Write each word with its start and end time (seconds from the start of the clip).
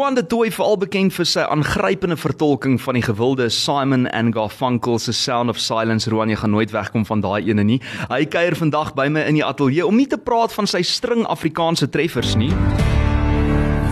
Roan 0.00 0.14
de 0.14 0.26
Tooi 0.26 0.48
veral 0.48 0.78
bekend 0.80 1.12
vir 1.12 1.26
sy 1.28 1.42
aangrypende 1.44 2.16
vertolking 2.16 2.78
van 2.80 2.96
die 2.96 3.02
gewilde 3.04 3.50
Simon 3.52 4.06
and 4.16 4.32
Garfunkel 4.32 4.96
se 4.98 5.12
Sound 5.12 5.52
of 5.52 5.58
Silence. 5.60 6.08
Roan, 6.08 6.32
jy 6.32 6.38
gaan 6.40 6.54
nooit 6.56 6.72
wegkom 6.72 7.04
van 7.04 7.20
daai 7.20 7.50
ene 7.50 7.66
nie. 7.68 7.76
Hy 8.08 8.22
kuier 8.32 8.56
vandag 8.56 8.94
by 8.96 9.10
my 9.12 9.26
in 9.28 9.36
die 9.36 9.44
ateljee 9.44 9.84
om 9.84 10.00
nie 10.00 10.08
te 10.08 10.16
praat 10.16 10.56
van 10.56 10.64
sy 10.64 10.80
string 10.88 11.26
Afrikaanse 11.28 11.90
treffers 11.92 12.32
nie. 12.40 12.48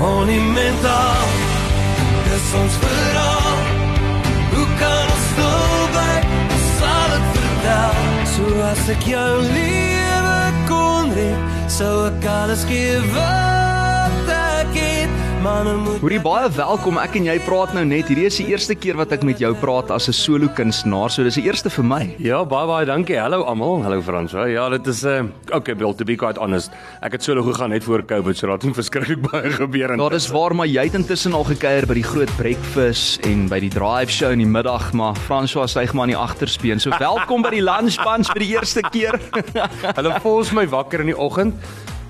Monumental. 0.01 1.29
Dis 2.31 2.49
ons 2.63 2.81
verhaal. 2.87 3.63
Hoe 4.57 4.67
kan 4.81 5.13
ons 5.13 5.31
stil 5.35 5.87
bly? 5.93 6.19
Sal 6.81 7.17
dit 7.19 7.31
vertel? 7.37 8.03
So 8.33 8.59
as 8.73 8.93
ek 8.97 9.09
jou 9.13 9.31
lewe 9.45 10.43
kon 10.73 11.17
red, 11.21 11.57
sou 11.69 11.97
ek 12.09 12.33
alles 12.41 12.65
gee 12.73 12.97
het. 13.13 13.68
Hoorie 15.39 16.19
baie 16.19 16.49
welkom. 16.51 16.97
Ek 16.99 17.15
en 17.21 17.29
jy 17.29 17.37
praat 17.47 17.71
nou 17.77 17.85
net. 17.87 18.09
Hierdie 18.11 18.25
is 18.27 18.41
die 18.41 18.49
eerste 18.51 18.75
keer 18.75 18.97
wat 18.99 19.13
ek 19.15 19.23
met 19.23 19.39
jou 19.39 19.53
praat 19.61 19.93
as 19.95 20.09
'n 20.09 20.13
solo 20.13 20.49
kunstenaar. 20.51 21.11
So 21.15 21.23
dis 21.23 21.37
die 21.39 21.47
eerste 21.47 21.71
vir 21.71 21.85
my. 21.85 22.17
Ja, 22.19 22.45
baie 22.45 22.67
baie 22.67 22.85
dankie. 22.85 23.15
Hallo 23.15 23.45
almal. 23.45 23.85
Hallo 23.85 24.03
Frans. 24.03 24.33
Ja, 24.33 24.69
dit 24.69 24.87
is 24.89 25.05
'n 25.05 25.07
uh, 25.07 25.19
eh, 25.19 25.57
okay, 25.57 25.77
Bill 25.77 25.95
to 25.95 26.05
be 26.05 26.17
quite 26.17 26.41
honest. 26.41 26.73
Ek 27.03 27.13
het 27.13 27.23
solo 27.23 27.43
gegaan 27.43 27.71
net 27.71 27.85
voor 27.85 28.03
Covid, 28.05 28.37
so 28.37 28.47
daar 28.49 28.59
het 28.59 28.75
verskriklik 28.83 29.31
baie 29.31 29.51
gebeur 29.51 29.91
en 29.93 29.99
Daar 29.99 30.13
is 30.13 30.27
waar 30.27 30.55
maar 30.55 30.67
jy 30.67 30.83
het 30.83 30.95
intussen 30.95 31.33
al 31.33 31.45
gekuier 31.45 31.87
by 31.87 31.95
die 31.95 32.03
groot 32.03 32.37
breakfast 32.37 33.25
en 33.25 33.49
by 33.49 33.61
die 33.61 33.71
drive 33.71 34.11
show 34.11 34.33
in 34.33 34.39
die 34.39 34.47
middag, 34.47 34.93
maar 34.93 35.15
François 35.15 35.71
sê 35.71 35.93
maar 35.93 36.09
in 36.09 36.15
die 36.15 36.23
agterspeen. 36.23 36.81
So 36.81 36.91
welkom 36.99 37.43
by 37.43 37.51
die 37.51 37.63
lunch 37.63 37.97
bunch 38.03 38.27
vir 38.33 38.41
die 38.41 38.55
eerste 38.57 38.81
keer. 38.91 39.21
Hulle 39.99 40.21
volg 40.21 40.53
my 40.53 40.67
wakker 40.67 41.01
in 41.01 41.07
die 41.07 41.19
oggend 41.19 41.55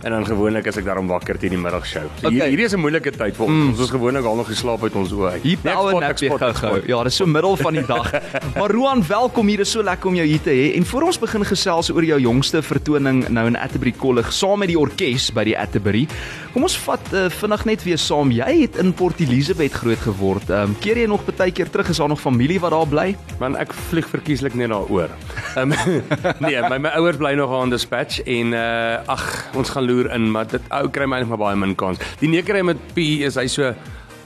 En 0.07 0.11
dan 0.15 0.27
gewoonlik 0.27 0.67
as 0.71 0.77
ek 0.79 0.85
daarom 0.87 1.09
wakker 1.11 1.39
teen 1.43 1.57
die 1.57 1.59
middagshow. 1.59 2.05
So 2.21 2.29
okay. 2.29 2.37
hier 2.37 2.53
hierdie 2.53 2.67
is 2.69 2.75
'n 2.75 2.79
moeilike 2.79 3.11
tyd 3.11 3.35
vir 3.35 3.45
ons. 3.47 3.55
Mm. 3.55 3.69
Ons 3.73 3.81
is 3.83 3.91
gewoonlik 3.91 4.25
al 4.25 4.37
nog 4.37 4.47
geslaap 4.47 4.83
uit 4.83 4.95
ons 4.95 5.13
oë. 5.13 5.33
Hier 5.43 5.59
power 5.59 6.01
nap 6.01 6.19
weer 6.19 6.55
gou. 6.55 6.83
Ja, 6.87 7.03
dis 7.03 7.17
so 7.17 7.27
middel 7.27 7.57
van 7.57 7.73
die 7.75 7.87
dag. 7.87 8.13
maar 8.59 8.71
Roan, 8.71 9.03
welkom 9.09 9.47
hier. 9.49 9.61
Is 9.61 9.71
so 9.71 9.83
lekker 9.83 10.09
om 10.09 10.15
jou 10.15 10.27
hier 10.27 10.43
te 10.43 10.55
hê. 10.55 10.77
En 10.77 10.87
voor 10.87 11.03
ons 11.03 11.19
begin 11.19 11.45
gesels 11.45 11.91
oor 11.91 12.05
jou 12.05 12.21
jongste 12.21 12.63
vertoning 12.63 13.29
nou 13.29 13.47
in 13.47 13.57
Atterbury 13.57 13.95
College 13.99 14.31
saam 14.31 14.59
met 14.59 14.69
die 14.69 14.79
orkes 14.79 15.33
by 15.33 15.45
die 15.45 15.59
Atterbury. 15.59 16.07
Kom 16.53 16.65
ons 16.65 16.77
vat 16.81 17.11
uh, 17.13 17.27
vinnig 17.29 17.65
net 17.69 17.83
weer 17.85 17.99
saam. 18.01 18.31
Jy 18.33 18.49
het 18.63 18.79
in 18.81 18.95
Port 18.97 19.19
Elizabeth 19.21 19.75
groot 19.83 20.01
geword. 20.01 20.49
Ehm 20.49 20.73
um, 20.73 20.77
keer 20.81 21.03
jy 21.03 21.09
nog 21.11 21.27
baie 21.29 21.53
keer 21.53 21.69
terug 21.69 21.91
is 21.93 22.01
daar 22.01 22.09
nog 22.09 22.23
familie 22.23 22.57
wat 22.63 22.73
daar 22.73 22.89
bly? 22.89 23.09
Man, 23.41 23.57
ek 23.61 23.75
vlieg 23.91 24.09
verkieslik 24.09 24.57
net 24.57 24.73
daaroor. 24.73 25.13
Ehm 25.57 25.77
um, 25.77 26.01
nee, 26.45 26.57
my 26.71 26.81
my 26.81 26.95
ouers 26.97 27.21
bly 27.21 27.35
nog 27.37 27.53
aan 27.53 27.75
Dispatch 27.75 28.23
en 28.25 28.57
uh 28.57 29.13
ag, 29.13 29.29
ons 29.61 29.75
gaan 29.77 29.85
loer 29.85 30.09
in, 30.17 30.31
maar 30.33 30.49
dit 30.49 30.73
ou 30.73 30.89
kry 30.89 31.07
my 31.07 31.21
net 31.21 31.29
maar 31.29 31.43
baie 31.45 31.61
min 31.61 31.77
kans. 31.77 32.01
Die 32.23 32.33
nekerry 32.33 32.65
met 32.65 32.81
P 32.97 33.05
is 33.29 33.37
hy 33.37 33.47
so 33.53 33.75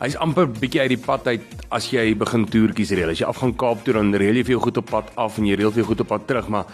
hy's 0.03 0.17
amper 0.23 0.49
bietjie 0.51 0.83
uit 0.83 0.95
die 0.95 1.03
pad 1.03 1.27
uit 1.27 1.67
as 1.75 1.91
jy 1.91 2.09
begin 2.19 2.47
toertjies 2.47 2.95
reël. 2.95 3.13
As 3.15 3.21
jy 3.23 3.27
afgaan 3.27 3.55
Kaap 3.59 3.83
toe 3.83 3.99
dan 3.99 4.15
reël 4.15 4.39
jy 4.41 4.47
veel 4.55 4.63
goed 4.63 4.79
op 4.79 4.91
pad 4.95 5.11
af 5.19 5.39
en 5.39 5.47
jy 5.51 5.59
reël 5.59 5.75
veel 5.75 5.91
goed 5.91 6.07
op 6.07 6.15
pad 6.15 6.27
terug, 6.31 6.49
maar 6.51 6.71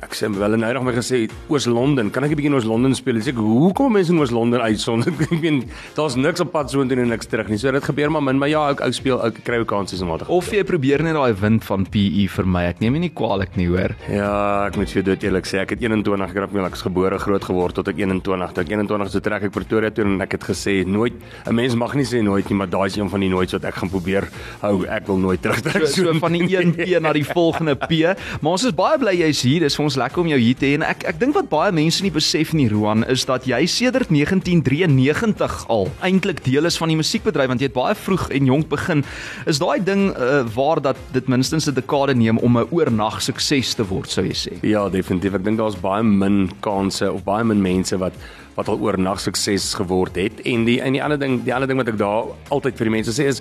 Ek 0.00 0.14
sê 0.16 0.30
wel 0.32 0.56
nou 0.56 0.70
nog 0.72 0.84
my 0.86 0.92
gesê 0.96 1.26
Oos-London, 1.52 2.08
kan 2.10 2.24
ek 2.24 2.32
'n 2.32 2.36
bietjie 2.36 2.48
in 2.48 2.56
Oos-London 2.56 2.94
speel? 2.96 3.16
Ek 3.20 3.24
sê 3.28 3.32
hoekom 3.36 3.92
mense 3.92 4.10
in 4.10 4.18
Oos-London 4.18 4.60
uitsond? 4.60 5.06
ek 5.08 5.40
meen 5.42 5.68
daar's 5.94 6.16
niks 6.16 6.40
op 6.40 6.52
pad 6.52 6.70
so 6.70 6.80
intoe 6.80 6.96
en 6.96 7.08
niks 7.12 7.26
terug 7.28 7.48
nie. 7.48 7.58
So 7.58 7.70
dit 7.70 7.84
gebeur 7.84 8.10
maar 8.10 8.22
min, 8.22 8.38
maar 8.40 8.48
ja, 8.48 8.70
ek 8.70 8.80
ou 8.80 8.90
speel, 8.92 9.20
ek 9.22 9.44
kry 9.44 9.60
ook 9.60 9.68
kansies 9.68 10.00
om 10.00 10.08
wat. 10.08 10.24
Of 10.28 10.48
jy 10.52 10.64
probeer 10.64 11.04
net 11.04 11.14
daai 11.14 11.34
wind 11.36 11.64
van 11.64 11.84
PE 11.84 12.26
vir 12.32 12.46
my. 12.48 12.64
Ek 12.72 12.80
neem 12.80 12.96
nie 12.96 13.12
kwaliek 13.12 13.56
nie, 13.60 13.68
hoor. 13.68 13.92
Ja, 14.08 14.66
ek 14.70 14.76
moet 14.80 14.88
vir 14.88 15.02
jou 15.02 15.04
dood 15.10 15.22
eerlik 15.28 15.44
sê, 15.44 15.60
ek 15.60 15.76
het 15.76 15.84
21 15.84 16.32
grap 16.32 16.52
meel 16.56 16.64
ek 16.64 16.78
is 16.80 16.84
gebore 16.86 17.18
groot 17.20 17.44
geword 17.44 17.76
tot 17.76 17.88
ek 17.92 18.00
21. 18.00 18.54
Tot 18.56 18.64
ek 18.64 18.72
21 18.72 19.12
so 19.12 19.20
trek 19.20 19.44
ek 19.44 19.52
Pretoria 19.52 19.90
toe 19.92 20.04
en 20.08 20.20
ek 20.24 20.32
het 20.38 20.48
gesê 20.48 20.80
nooit 20.88 21.12
'n 21.46 21.54
mens 21.54 21.76
mag 21.76 21.94
nie 21.94 22.08
sê 22.08 22.22
nooit 22.24 22.48
nie, 22.48 22.56
maar 22.56 22.70
daai 22.72 22.86
is 22.86 22.96
een 22.96 23.10
van 23.10 23.20
die 23.20 23.28
nooit 23.28 23.52
wat 23.52 23.64
ek 23.64 23.74
gaan 23.74 23.90
probeer 23.90 24.28
hou. 24.62 24.86
Ek 24.88 25.06
wil 25.06 25.18
nooit 25.18 25.42
terugtrek 25.42 25.86
so, 25.86 26.08
so 26.08 26.18
van 26.18 26.32
die 26.32 26.56
1 26.56 26.72
P 26.72 27.00
na 27.00 27.12
die 27.12 27.24
volgende 27.24 27.76
P. 27.76 28.16
Maar 28.40 28.52
ons 28.52 28.64
is 28.64 28.72
baie 28.72 28.98
bly 28.98 29.14
jy's 29.20 29.42
hier. 29.42 29.60
Dis 29.60 29.76
vir 29.76 29.84
ons 29.84 29.89
lekker 29.96 30.22
om 30.22 30.28
jou 30.28 30.38
hier 30.38 30.56
te 30.58 30.66
hê 30.66 30.74
en 30.78 30.82
ek 30.86 31.04
ek 31.08 31.18
dink 31.20 31.34
wat 31.34 31.48
baie 31.50 31.72
mense 31.72 32.02
nie 32.04 32.12
besef 32.14 32.52
nie 32.52 32.68
Roan 32.68 33.04
is 33.10 33.24
dat 33.24 33.46
jy 33.48 33.64
sedert 33.66 34.10
1993 34.10 35.64
al 35.68 35.88
eintlik 36.06 36.44
deel 36.44 36.68
is 36.68 36.78
van 36.80 36.92
die 36.92 36.98
musiekbedryf 37.00 37.48
want 37.48 37.60
jy 37.60 37.70
het 37.70 37.76
baie 37.76 37.94
vroeg 37.94 38.28
en 38.30 38.50
jonk 38.52 38.68
begin. 38.68 39.04
Is 39.50 39.58
daai 39.58 39.80
ding 39.84 40.10
uh, 40.12 40.42
waar 40.54 40.80
dat 40.80 40.96
dit 41.12 41.26
minstens 41.28 41.66
'n 41.66 41.74
dekade 41.74 42.14
neem 42.14 42.38
om 42.38 42.58
'n 42.58 42.68
oornag 42.70 43.22
sukses 43.22 43.74
te 43.74 43.84
word 43.84 44.10
sou 44.10 44.24
jy 44.24 44.34
sê? 44.34 44.52
Ja, 44.62 44.88
definitief. 44.88 45.34
Ek 45.34 45.44
dink 45.44 45.58
daar's 45.58 45.80
baie 45.80 46.02
min 46.02 46.50
kansse 46.60 47.12
of 47.12 47.24
baie 47.24 47.44
min 47.44 47.62
mense 47.62 47.96
wat 47.98 48.14
wat 48.54 48.68
al 48.68 48.80
oornag 48.80 49.20
sukses 49.20 49.74
geword 49.74 50.16
het 50.16 50.40
en 50.44 50.64
die 50.64 50.80
en 50.80 50.92
die 50.92 51.02
ander 51.02 51.18
ding 51.18 51.44
die 51.44 51.54
ander 51.54 51.68
ding 51.68 51.78
wat 51.78 51.88
ek 51.88 51.98
daar 51.98 52.24
altyd 52.50 52.76
vir 52.76 52.90
die 52.90 52.96
mense 52.98 53.14
sê 53.14 53.28
is 53.30 53.40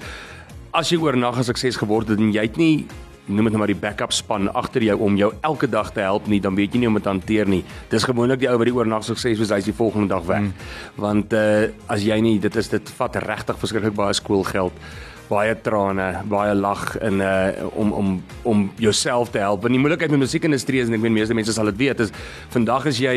as 0.71 0.91
jy 0.91 0.99
oornag 1.01 1.37
'n 1.37 1.43
sukses 1.43 1.77
geword 1.77 2.09
het 2.09 2.19
en 2.19 2.31
jy 2.31 2.41
het 2.41 2.57
nie 2.57 2.85
noem 3.29 3.49
dit 3.49 3.53
nou 3.55 3.61
maar 3.61 3.71
die 3.71 3.79
backup 3.79 4.13
span 4.15 4.49
agter 4.57 4.83
jou 4.89 4.97
om 5.05 5.17
jou 5.19 5.31
elke 5.45 5.69
dag 5.69 5.91
te 5.93 6.03
help 6.03 6.27
nie, 6.27 6.41
dan 6.41 6.57
weet 6.57 6.73
jy 6.73 6.81
nie 6.81 6.89
hoe 6.89 6.95
om 6.95 7.01
dit 7.01 7.09
hanteer 7.11 7.49
nie. 7.49 7.61
Dis 7.91 8.07
gewoonlik 8.07 8.41
die 8.41 8.49
ou 8.49 8.57
wat 8.57 8.69
die 8.69 8.75
oornag 8.75 9.05
sukses 9.05 9.37
soos 9.37 9.53
hy's 9.53 9.69
die 9.69 9.75
volgende 9.75 10.11
dag 10.15 10.25
weg. 10.29 10.49
Mm. 10.49 10.71
Want 10.99 11.37
uh 11.37 11.69
as 11.89 12.03
jy 12.05 12.17
nie 12.23 12.39
dit 12.41 12.55
is 12.59 12.69
dit 12.71 12.91
vat 12.97 13.15
regtig 13.23 13.57
verskriklik 13.61 13.95
baie 13.97 14.15
skoolgeld 14.17 14.75
baie 15.29 15.53
trane, 15.61 16.07
baie 16.29 16.55
lag 16.57 16.95
in 17.05 17.21
uh 17.21 17.69
om 17.77 17.93
om 17.93 18.09
om 18.43 18.65
jouself 18.81 19.29
te 19.29 19.41
help. 19.43 19.61
Want 19.61 19.75
die 19.77 19.81
moeilikheid 19.81 20.11
met 20.11 20.25
musiekindustrie 20.25 20.81
is 20.81 20.89
en 20.89 20.97
ek 20.97 21.05
meen 21.05 21.17
meeste 21.19 21.37
mense 21.37 21.53
sal 21.53 21.69
dit 21.71 21.81
weet 21.85 22.05
is 22.07 22.13
vandag 22.55 22.89
is 22.89 23.01
jy 23.03 23.15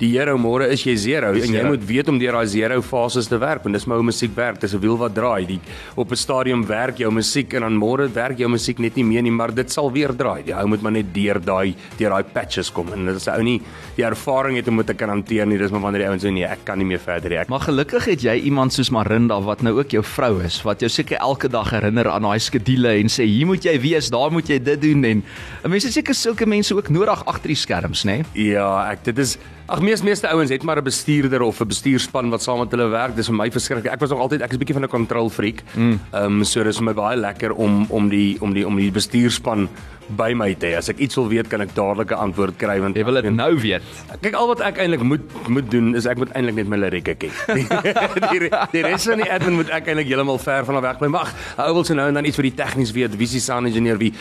die 0.00 0.08
hero 0.14 0.38
môre 0.40 0.64
is 0.72 0.80
jy 0.86 0.94
zero 0.96 1.30
en 1.36 1.54
jy 1.54 1.62
moet 1.66 1.82
weet 1.84 2.08
om 2.08 2.18
deur 2.20 2.38
daai 2.38 2.48
zero 2.48 2.80
fases 2.84 3.28
te 3.28 3.36
werk 3.40 3.66
en 3.68 3.76
dis 3.76 3.84
maar 3.88 4.00
hoe 4.00 4.06
musiek 4.08 4.32
werk 4.36 4.60
dis 4.60 4.74
'n 4.74 4.80
wiel 4.80 4.96
wat 4.96 5.14
draai. 5.14 5.46
Die 5.46 5.60
op 5.94 6.10
'n 6.10 6.16
stadium 6.16 6.64
werk 6.66 6.96
jou 6.98 7.10
musiek 7.12 7.52
en 7.54 7.62
dan 7.62 7.76
môre 7.76 8.08
werk 8.08 8.38
jou 8.38 8.48
musiek 8.48 8.78
net 8.78 8.96
nie 8.96 9.04
meer 9.04 9.22
nie 9.22 9.30
maar 9.30 9.52
dit 9.54 9.70
sal 9.70 9.92
weer 9.92 10.08
draai. 10.08 10.44
Die 10.44 10.54
ou 10.54 10.66
moet 10.66 10.82
maar 10.82 10.92
net 10.92 11.12
deur 11.12 11.38
daai 11.38 11.74
deur 11.98 12.10
daai 12.10 12.24
patches 12.24 12.70
kom 12.72 12.92
en 12.92 13.06
dit 13.06 13.16
is 13.16 13.28
ou 13.28 13.42
nie 13.42 13.60
die 13.96 14.04
ervaring 14.04 14.56
het 14.56 14.68
om 14.68 14.76
dit 14.78 14.86
te 14.86 14.94
kan 14.94 15.08
hanteer 15.10 15.46
nie 15.46 15.58
dis 15.58 15.70
maar 15.70 15.80
wanneer 15.80 16.00
die 16.00 16.08
ouens 16.08 16.24
sê 16.24 16.32
nee 16.32 16.44
ek 16.44 16.64
kan 16.64 16.78
nie 16.78 16.86
meer 16.86 16.98
verder 16.98 17.30
nie. 17.30 17.38
Ek 17.38 17.48
maar 17.48 17.60
gelukkig 17.60 18.04
het 18.04 18.22
jy 18.22 18.40
iemand 18.44 18.72
soos 18.72 18.90
Marinda 18.90 19.38
wat 19.40 19.62
nou 19.62 19.78
ook 19.78 19.90
jou 19.90 20.02
vrou 20.02 20.42
is 20.42 20.62
wat 20.62 20.80
jou 20.80 20.88
seker 20.88 21.18
elke 21.18 21.48
dag 21.48 21.70
herinner 21.70 22.08
aan 22.08 22.22
daai 22.22 22.38
skedule 22.38 22.88
en 22.88 23.06
sê 23.08 23.24
hier 23.24 23.46
moet 23.46 23.62
jy 23.62 23.78
wees 23.78 24.08
daar 24.08 24.30
moet 24.32 24.48
jy 24.48 24.58
dit 24.58 24.80
doen. 24.80 25.04
En 25.04 25.22
mense 25.68 25.92
seker 25.92 26.14
sulke 26.14 26.46
mense 26.46 26.74
ook 26.74 26.88
nodig 26.88 27.24
agter 27.26 27.48
die 27.48 27.56
skerms 27.56 28.04
nê 28.04 28.24
ja 28.34 28.90
ek 28.90 29.04
dit 29.04 29.18
is 29.18 29.38
Ag 29.70 29.78
mees 29.86 30.00
meeste 30.02 30.26
ouens 30.26 30.50
het 30.50 30.64
maar 30.66 30.80
'n 30.80 30.84
bestuurder 30.84 31.42
of 31.42 31.60
'n 31.60 31.66
bestuurspan 31.66 32.30
wat 32.30 32.42
saam 32.42 32.58
met 32.58 32.70
hulle 32.70 32.88
werk. 32.88 33.14
Dis 33.14 33.26
vir 33.26 33.36
my 33.36 33.50
verskriklik. 33.50 33.92
Ek 33.92 34.00
was 34.00 34.10
nog 34.10 34.18
altyd 34.18 34.40
ek 34.42 34.50
is 34.50 34.56
'n 34.56 34.58
bietjie 34.58 34.74
van 34.74 34.84
'n 34.84 34.88
control 34.88 35.30
freak. 35.30 35.62
Mm. 35.76 36.00
Ehm 36.12 36.24
um, 36.24 36.44
so 36.44 36.64
dis 36.64 36.76
vir 36.76 36.84
my 36.84 36.92
baie 36.92 37.16
lekker 37.16 37.52
om 37.52 37.86
om 37.88 38.08
die 38.08 38.36
om 38.40 38.52
die 38.52 38.66
om 38.66 38.76
die 38.76 38.90
bestuurspan 38.90 39.68
by 40.16 40.32
my 40.34 40.54
te 40.58 40.70
hê. 40.70 40.78
As 40.78 40.90
ek 40.90 40.98
iets 40.98 41.14
wil 41.18 41.28
weet, 41.30 41.48
kan 41.50 41.60
ek 41.60 41.74
dadelik 41.74 42.10
'n 42.10 42.18
antwoord 42.18 42.56
kry 42.58 42.80
want 42.80 42.96
jy 42.96 43.04
wil 43.04 43.22
dit 43.22 43.30
nou 43.32 43.54
weet. 43.60 43.82
Kyk 44.20 44.34
al 44.34 44.46
wat 44.46 44.60
ek 44.60 44.78
eintlik 44.78 45.02
moet 45.02 45.48
moet 45.48 45.70
doen 45.70 45.94
is 45.94 46.06
ek 46.06 46.18
moet 46.18 46.32
eintlik 46.34 46.54
net 46.54 46.68
my 46.68 46.76
lirieke 46.76 47.14
ken. 47.14 47.30
die 48.30 48.50
die 48.72 48.82
res 48.82 49.06
van 49.06 49.18
die 49.18 49.30
admin 49.30 49.54
moet 49.54 49.70
ek 49.70 49.86
eintlik 49.86 50.06
heeltemal 50.06 50.38
ver 50.38 50.64
van 50.64 50.80
weg 50.80 50.98
bly. 50.98 51.08
Mag, 51.08 51.32
ou 51.58 51.74
wil 51.74 51.84
se 51.84 51.94
nou 51.94 52.08
en 52.08 52.14
dan 52.14 52.24
iets 52.24 52.36
vir 52.36 52.50
die 52.50 52.54
tegnies 52.54 52.92
weet, 52.92 53.16
wie 53.16 53.28
is 53.28 53.44
sound 53.44 53.66
engineer, 53.66 53.98
wie 53.98 54.12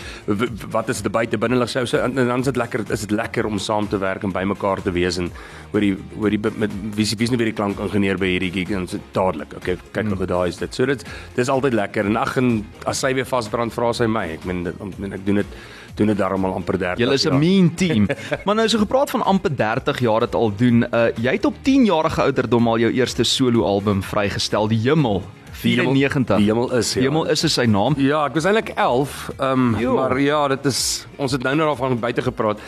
wat 0.72 0.90
is 0.90 1.02
die 1.02 1.10
buite 1.10 1.38
binnelig 1.38 1.70
sou 1.70 1.86
so 1.86 1.98
en 1.98 2.14
dan 2.14 2.40
is 2.40 2.46
dit 2.46 2.58
lekker 2.58 2.86
is 2.92 3.02
dit 3.02 3.12
lekker 3.12 3.46
om 3.46 3.58
saam 3.58 3.88
te 3.88 3.98
werk 3.98 4.24
en 4.24 4.32
bymekaar 4.32 4.82
te 4.82 4.92
wees 4.92 5.18
en 5.18 5.32
oor 5.74 5.84
die 5.86 5.96
oor 6.18 6.34
die 6.34 6.40
met 6.42 6.72
wie 6.98 7.06
wie 7.06 7.26
is 7.28 7.34
nou 7.34 7.38
weer 7.38 7.52
die 7.52 7.58
klankingenieur 7.58 8.18
by 8.22 8.32
hierdie 8.34 8.52
gig 8.54 8.72
en 8.76 8.88
so 8.90 9.02
dadelik. 9.14 9.54
Okay, 9.60 9.78
kyk 9.92 10.08
hmm. 10.08 10.18
hoe 10.18 10.30
daai 10.30 10.50
is 10.50 10.62
dit. 10.62 10.74
So 10.74 10.86
dit 10.90 11.04
dis 11.36 11.50
altyd 11.50 11.78
lekker 11.78 12.10
en 12.10 12.18
ag 12.18 12.38
en 12.42 12.54
as 12.90 13.04
sy 13.04 13.14
weer 13.18 13.28
vasbrand 13.30 13.74
vra 13.76 13.92
sy 13.94 14.10
my. 14.10 14.26
Ek 14.38 14.48
meen 14.50 14.66
ek 15.14 15.26
doen 15.26 15.44
dit 15.44 15.60
doen 16.00 16.08
dit 16.14 16.18
darmal 16.18 16.54
amper 16.56 16.78
30 16.80 17.02
jaar. 17.02 17.02
Julle 17.02 17.18
is 17.18 17.26
'n 17.28 17.40
mean 17.40 17.74
team. 17.76 18.08
maar 18.46 18.56
nou 18.56 18.68
so 18.68 18.80
gepraat 18.80 19.10
van 19.10 19.22
amper 19.22 19.56
30 19.56 20.00
jaar 20.00 20.26
dit 20.26 20.36
al 20.36 20.56
doen. 20.56 20.86
Uh 20.90 21.10
jy 21.18 21.34
het 21.38 21.46
op 21.46 21.56
10 21.62 21.86
jarige 21.86 22.22
ouderdom 22.22 22.68
al 22.68 22.80
jou 22.80 22.92
eerste 22.92 23.24
solo 23.24 23.66
album 23.66 24.04
vrygestel, 24.04 24.68
Die 24.68 24.80
Hemel. 24.80 25.24
94. 25.60 26.38
Die 26.38 26.46
hemel 26.46 26.72
is 26.72 26.94
ja. 26.94 27.02
Die 27.02 27.08
hemel 27.10 27.26
is 27.28 27.44
sy 27.54 27.66
naam. 27.68 27.96
Ja, 27.98 28.26
ek 28.30 28.38
was 28.38 28.46
eintlik 28.48 28.72
11. 28.76 29.30
Ehm 29.38 29.76
um, 29.76 29.94
maar 29.96 30.20
ja, 30.20 30.48
dit 30.48 30.66
is 30.66 31.06
ons 31.18 31.32
het 31.32 31.44
nou 31.44 31.56
nou 31.56 31.68
daarvan 31.68 32.00
buite 32.00 32.22
gepraat. 32.22 32.62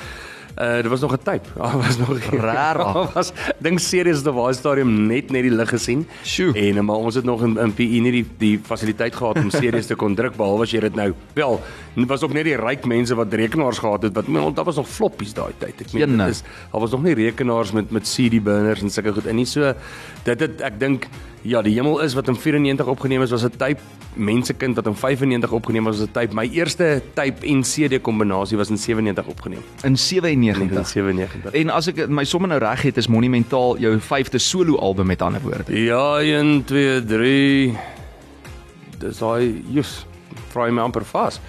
Uh 0.58 0.82
dit 0.82 0.88
was 0.88 1.00
nog 1.00 1.14
'n 1.14 1.24
tyd. 1.24 1.44
Daar 1.58 1.78
was 1.78 1.98
nog 1.98 2.18
rar. 2.20 2.78
Daar 2.78 3.10
was 3.14 3.32
dink 3.58 3.80
serieus 3.80 4.24
die 4.24 4.32
Waar 4.32 4.54
Stadium 4.54 5.08
net 5.08 5.32
net 5.32 5.42
die 5.42 5.52
lig 5.52 5.70
gesien. 5.70 6.08
Sjoe. 6.24 6.54
En 6.54 6.78
eh, 6.78 6.84
maar 6.84 6.96
ons 6.96 7.16
het 7.16 7.24
nog 7.24 7.44
in, 7.44 7.58
in 7.58 7.74
PE 7.74 7.84
nie 8.04 8.12
die 8.12 8.26
die 8.38 8.60
fasiliteit 8.64 9.16
gehad 9.16 9.38
om 9.38 9.50
serieus 9.50 9.86
te 9.86 9.96
kon 9.96 10.16
druk 10.16 10.36
behalwe 10.36 10.62
as 10.64 10.72
jy 10.72 10.80
dit 10.80 10.96
nou. 10.96 11.14
Wel, 11.34 11.62
dit 11.96 12.08
was 12.08 12.22
ook 12.24 12.34
net 12.34 12.44
die 12.44 12.56
ryk 12.56 12.86
mense 12.86 13.16
wat 13.16 13.34
rekenaars 13.34 13.78
gehad 13.78 14.04
het 14.04 14.14
wat 14.14 14.26
want 14.28 14.56
daar 14.56 14.66
was 14.66 14.76
nog 14.76 14.90
floppies 14.90 15.34
daai 15.34 15.54
tyd. 15.58 15.82
Ek 15.82 15.94
meen 15.94 16.18
dit 16.18 16.28
is 16.28 16.44
daar 16.72 16.82
was 16.82 16.92
nog 16.92 17.04
nie 17.04 17.14
rekenaars 17.14 17.72
met 17.72 17.92
met 17.92 18.04
CD 18.04 18.44
burners 18.44 18.82
en 18.82 18.90
sulke 18.90 19.14
goed 19.14 19.26
in 19.26 19.36
nie. 19.36 19.46
So 19.46 19.74
dit 20.24 20.40
het 20.40 20.62
ek 20.62 20.80
dink 20.80 21.08
Ja, 21.42 21.62
die 21.62 21.74
hemel 21.74 22.00
is 22.06 22.14
wat 22.14 22.28
in 22.28 22.36
94 22.36 22.86
opgeneem 22.86 23.22
is 23.22 23.32
was 23.32 23.44
'n 23.44 23.58
tape 23.58 23.82
Mensekind 24.14 24.76
wat 24.76 24.86
in 24.86 24.96
95 24.96 25.52
opgeneem 25.52 25.84
was 25.84 25.98
was 25.98 26.08
'n 26.08 26.12
tape. 26.12 26.36
My 26.36 26.50
eerste 26.52 27.02
tape 27.14 27.46
en 27.46 27.64
CD 27.64 28.02
kombinasie 28.02 28.58
was 28.58 28.70
in 28.70 28.78
97 28.78 29.26
opgeneem. 29.26 29.64
In 29.84 29.98
97. 29.98 30.78
In 30.78 30.86
97. 30.86 31.52
En 31.52 31.70
as 31.70 31.88
ek 31.88 32.10
my 32.10 32.24
somme 32.24 32.48
nou 32.48 32.60
reg 32.60 32.82
het, 32.82 32.98
is 32.98 33.08
Monumentaal 33.08 33.78
jou 33.78 34.00
vyfde 34.00 34.38
solo 34.38 34.78
album 34.78 35.08
met 35.08 35.22
ander 35.22 35.42
woorde. 35.42 35.84
Ja, 35.84 36.20
1 36.20 36.64
2 36.66 37.06
3 37.06 37.78
dis 39.00 39.18
daai 39.18 39.64
jus 39.70 40.06
vra 40.52 40.68
jy 40.68 40.72
my 40.72 40.82
amper 40.82 41.06
vas. 41.06 41.40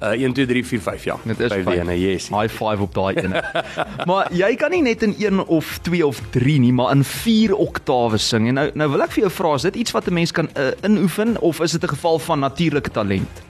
Uh 0.00 0.16
1 0.16 0.32
2 0.32 0.46
3 0.46 0.64
4 0.64 0.80
5 0.80 1.04
ja. 1.04 1.16
Dit 1.24 1.40
is 1.40 1.52
fyn. 1.52 1.68
ene, 1.68 1.94
yes. 2.00 2.28
High 2.28 2.48
five 2.48 2.80
op 2.80 2.94
daai 2.94 3.14
ene. 3.20 3.42
maar 4.08 4.30
jy 4.32 4.54
kan 4.56 4.70
nie 4.70 4.82
net 4.82 5.02
in 5.02 5.14
1 5.18 5.46
of 5.46 5.78
2 5.82 6.06
of 6.06 6.20
3 6.30 6.58
nie, 6.60 6.72
maar 6.72 6.90
in 6.96 7.04
4 7.04 7.54
oktawe 7.54 8.16
sing. 8.18 8.48
En 8.48 8.54
nou 8.54 8.70
nou 8.74 8.88
wil 8.90 9.02
ek 9.02 9.10
vir 9.12 9.22
jou 9.26 9.30
vra, 9.32 9.54
is 9.54 9.62
dit 9.62 9.76
iets 9.76 9.92
wat 9.92 10.08
'n 10.08 10.14
mens 10.14 10.32
kan 10.32 10.48
uh, 10.56 10.70
inoefen 10.82 11.36
of 11.40 11.60
is 11.60 11.72
dit 11.72 11.82
'n 11.84 11.88
geval 11.88 12.18
van 12.18 12.38
natuurlike 12.40 12.90
talent? 12.90 13.42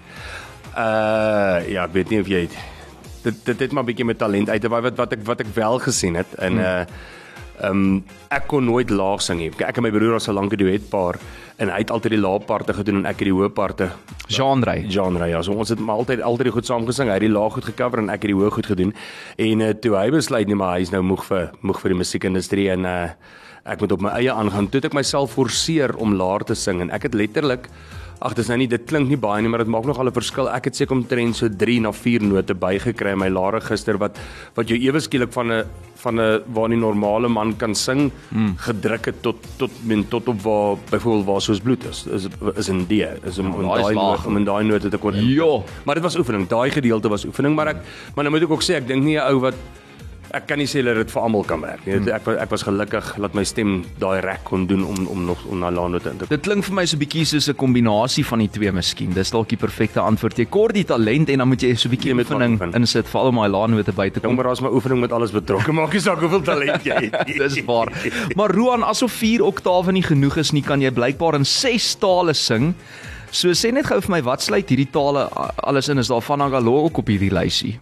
Uh 0.76 1.58
ja, 1.70 1.84
ek 1.84 1.92
weet 1.92 2.10
nie 2.10 2.20
of 2.20 2.28
jy 2.30 2.48
dit 3.22 3.34
dit 3.44 3.58
het 3.60 3.72
maar 3.72 3.82
'n 3.82 3.86
bietjie 3.90 4.04
met 4.06 4.18
talent 4.18 4.48
uit 4.50 4.66
wat 4.66 4.82
wat 4.82 4.96
wat 4.96 5.12
ek 5.12 5.22
wat 5.26 5.40
ek 5.40 5.50
wel 5.54 5.78
gesien 5.78 6.14
het 6.14 6.30
en 6.38 6.52
Hmm. 6.52 6.60
uh 6.60 6.84
ehm 7.60 7.76
um, 7.76 8.04
ek 8.32 8.46
kon 8.48 8.64
nooit 8.64 8.88
laag 8.90 9.20
sing 9.20 9.38
nie. 9.38 9.50
Ek 9.58 9.76
en 9.76 9.82
my 9.82 9.90
broer 9.90 10.12
was 10.16 10.28
'n 10.28 10.32
lank 10.32 10.56
duetpaar 10.56 11.18
en 11.60 11.68
hy 11.68 11.82
het 11.82 11.90
altyd 11.92 12.14
die 12.16 12.20
lae 12.20 12.40
parte 12.48 12.72
gedoen 12.76 13.02
en 13.02 13.08
ek 13.10 13.20
het 13.20 13.28
die 13.28 13.34
hoë 13.36 13.50
parte 13.52 13.90
Genre. 14.30 14.76
genre 14.88 15.26
ja. 15.28 15.42
So 15.42 15.52
ons 15.52 15.68
het 15.68 15.80
maar 15.80 16.00
altyd 16.00 16.22
altyd 16.24 16.52
goed 16.54 16.66
saam 16.66 16.86
gesing. 16.88 17.10
Hy 17.10 17.18
het 17.18 17.26
die 17.26 17.32
laag 17.32 17.58
goed 17.58 17.66
gecover 17.68 18.00
en 18.00 18.08
ek 18.08 18.24
het 18.24 18.30
die 18.30 18.38
hoë 18.38 18.52
goed 18.54 18.70
gedoen. 18.70 18.94
En 19.36 19.60
uh, 19.60 19.74
toe 19.76 19.96
hy 19.98 20.08
besluit 20.14 20.48
nee 20.48 20.56
maar 20.56 20.78
hy's 20.78 20.92
nou 20.94 21.02
moeg 21.04 21.26
vir 21.28 21.50
moeg 21.60 21.80
vir 21.82 21.94
die 21.94 22.00
musiekindustrie 22.00 22.70
en 22.76 22.88
uh 22.88 22.98
ek 23.70 23.82
moet 23.84 23.92
op 23.92 24.00
my 24.00 24.10
eie 24.16 24.32
aangaan. 24.32 24.70
Toe 24.72 24.80
het 24.80 24.86
ek 24.88 24.94
myself 24.96 25.34
forceer 25.36 25.92
om 26.00 26.14
laer 26.16 26.40
te 26.48 26.56
sing 26.56 26.80
en 26.80 26.90
ek 26.96 27.10
het 27.10 27.14
letterlik 27.14 27.68
Ag 28.20 28.34
dis 28.36 28.50
nou 28.52 28.58
nie 28.60 28.68
dit 28.68 28.82
klink 28.84 29.08
nie 29.08 29.16
baie 29.16 29.40
nie 29.40 29.48
maar 29.48 29.62
dit 29.64 29.70
maak 29.72 29.86
nogal 29.88 30.08
'n 30.08 30.12
verskil. 30.12 30.48
Ek 30.48 30.64
het 30.64 30.76
seker 30.76 30.96
omtrent 30.96 31.36
so 31.36 31.48
3 31.48 31.80
na 31.80 31.92
4 31.92 32.22
note 32.22 32.54
bygekry 32.54 33.12
in 33.12 33.18
my 33.18 33.28
laer 33.28 33.60
gister 33.60 33.96
wat 33.96 34.18
wat 34.54 34.68
jou 34.68 34.76
ewe 34.76 35.00
skielik 35.00 35.32
van 35.32 35.52
'n 35.52 35.64
van 35.96 36.20
'n 36.20 36.42
waar 36.52 36.68
'n 36.68 36.80
normale 36.80 37.28
man 37.28 37.56
kan 37.56 37.74
sing 37.74 38.10
hmm. 38.28 38.54
gedruk 38.56 39.06
het 39.06 39.22
tot 39.22 39.36
tot 39.56 39.70
men 39.84 40.08
tot 40.08 40.28
op 40.28 40.42
waar 40.42 40.76
byvoorbeeld 40.90 41.26
waar 41.26 41.40
soos 41.40 41.60
bloed 41.60 41.84
is 41.84 42.06
is 42.06 42.28
is 42.56 42.68
in 42.68 42.86
D 42.86 42.92
is 43.24 43.38
in, 43.38 43.46
in 43.46 43.68
daai 43.68 43.94
laag. 43.94 44.26
om 44.26 44.36
in 44.36 44.44
daai 44.44 44.64
note 44.64 44.88
te 44.88 44.98
kon 44.98 45.14
Ja. 45.14 45.62
Maar 45.84 45.94
dit 45.94 46.04
was 46.04 46.16
oefening. 46.16 46.48
Daai 46.48 46.70
gedeelte 46.70 47.08
was 47.08 47.24
oefening, 47.24 47.54
maar 47.54 47.68
ek 47.68 47.76
maar 48.14 48.24
nou 48.24 48.30
moet 48.36 48.42
ek 48.42 48.50
ook 48.50 48.62
sê 48.62 48.74
ek 48.74 48.86
dink 48.86 49.02
nie 49.02 49.16
'n 49.16 49.32
ou 49.32 49.40
wat 49.40 49.54
ek 50.32 50.46
kan 50.46 50.58
nie 50.58 50.66
sê 50.66 50.82
dat 50.84 50.94
dit 50.96 51.10
vir 51.10 51.22
almal 51.22 51.44
kan 51.44 51.60
werk 51.60 51.86
nie. 51.86 51.96
Hmm. 51.98 52.08
Ek 52.14 52.28
ek 52.28 52.50
was 52.50 52.62
gelukkig 52.62 53.16
dat 53.20 53.34
my 53.34 53.42
stem 53.44 53.84
daai 53.98 54.20
rek 54.20 54.44
kon 54.44 54.66
doen 54.66 54.84
om 54.86 55.06
om 55.10 55.24
nog 55.26 55.38
om 55.50 55.58
na 55.58 55.70
laanote 55.70 56.10
in 56.10 56.18
te. 56.18 56.26
Dit 56.30 56.42
klink 56.42 56.64
vir 56.64 56.74
my 56.74 56.84
so 56.86 56.96
'n 56.96 57.00
bietjie 57.00 57.24
soos 57.26 57.48
'n 57.48 57.54
kombinasie 57.56 58.24
van 58.24 58.38
die 58.38 58.48
twee 58.48 58.72
miskien. 58.72 59.12
Dis 59.12 59.30
dalk 59.30 59.48
die 59.48 59.56
perfekte 59.56 60.00
antwoord. 60.00 60.36
Jy 60.38 60.46
kort 60.46 60.74
die 60.74 60.84
talent 60.84 61.28
en 61.30 61.38
dan 61.38 61.48
moet 61.48 61.60
jy 61.62 61.74
so 61.74 61.88
'n 61.88 61.92
bietjie 61.96 62.14
oefening 62.14 62.52
oefen. 62.60 62.74
insit 62.74 63.06
vir 63.08 63.20
al 63.20 63.26
om 63.28 63.36
daai 63.36 63.48
laanote 63.48 63.92
by 63.92 64.08
te 64.10 64.20
Kom 64.20 64.30
kom. 64.30 64.36
maar 64.36 64.52
as 64.52 64.60
my 64.60 64.68
oefening 64.68 65.00
met 65.00 65.12
alles 65.12 65.30
betrokke 65.32 65.72
maak 65.72 65.92
nie 65.92 66.00
saak 66.00 66.20
hoeveel 66.20 66.42
talent 66.42 66.84
jy 66.84 66.94
het. 67.10 67.26
Dis 67.26 67.64
waar. 67.64 67.88
Maar 68.36 68.50
Roan, 68.54 68.82
asof 68.82 69.12
4 69.12 69.42
oktawe 69.42 69.92
nie 69.92 70.02
genoeg 70.02 70.36
is 70.38 70.52
nie, 70.52 70.62
kan 70.62 70.80
jy 70.80 70.90
blykbaar 70.90 71.34
in 71.34 71.44
6 71.44 71.94
tale 71.98 72.34
sing. 72.34 72.74
So 73.30 73.52
sê 73.54 73.70
net 73.72 73.86
gou 73.86 74.00
vir 74.02 74.10
my 74.10 74.18
wat 74.26 74.42
sluit 74.42 74.66
hierdie 74.72 74.88
tale 74.90 75.28
alles 75.62 75.88
in? 75.92 75.98
Is 76.02 76.08
daar 76.10 76.22
van 76.26 76.42
Angalo 76.42 76.72
ook 76.88 76.98
op 76.98 77.10
hierdie 77.12 77.30
lysie? 77.30 77.76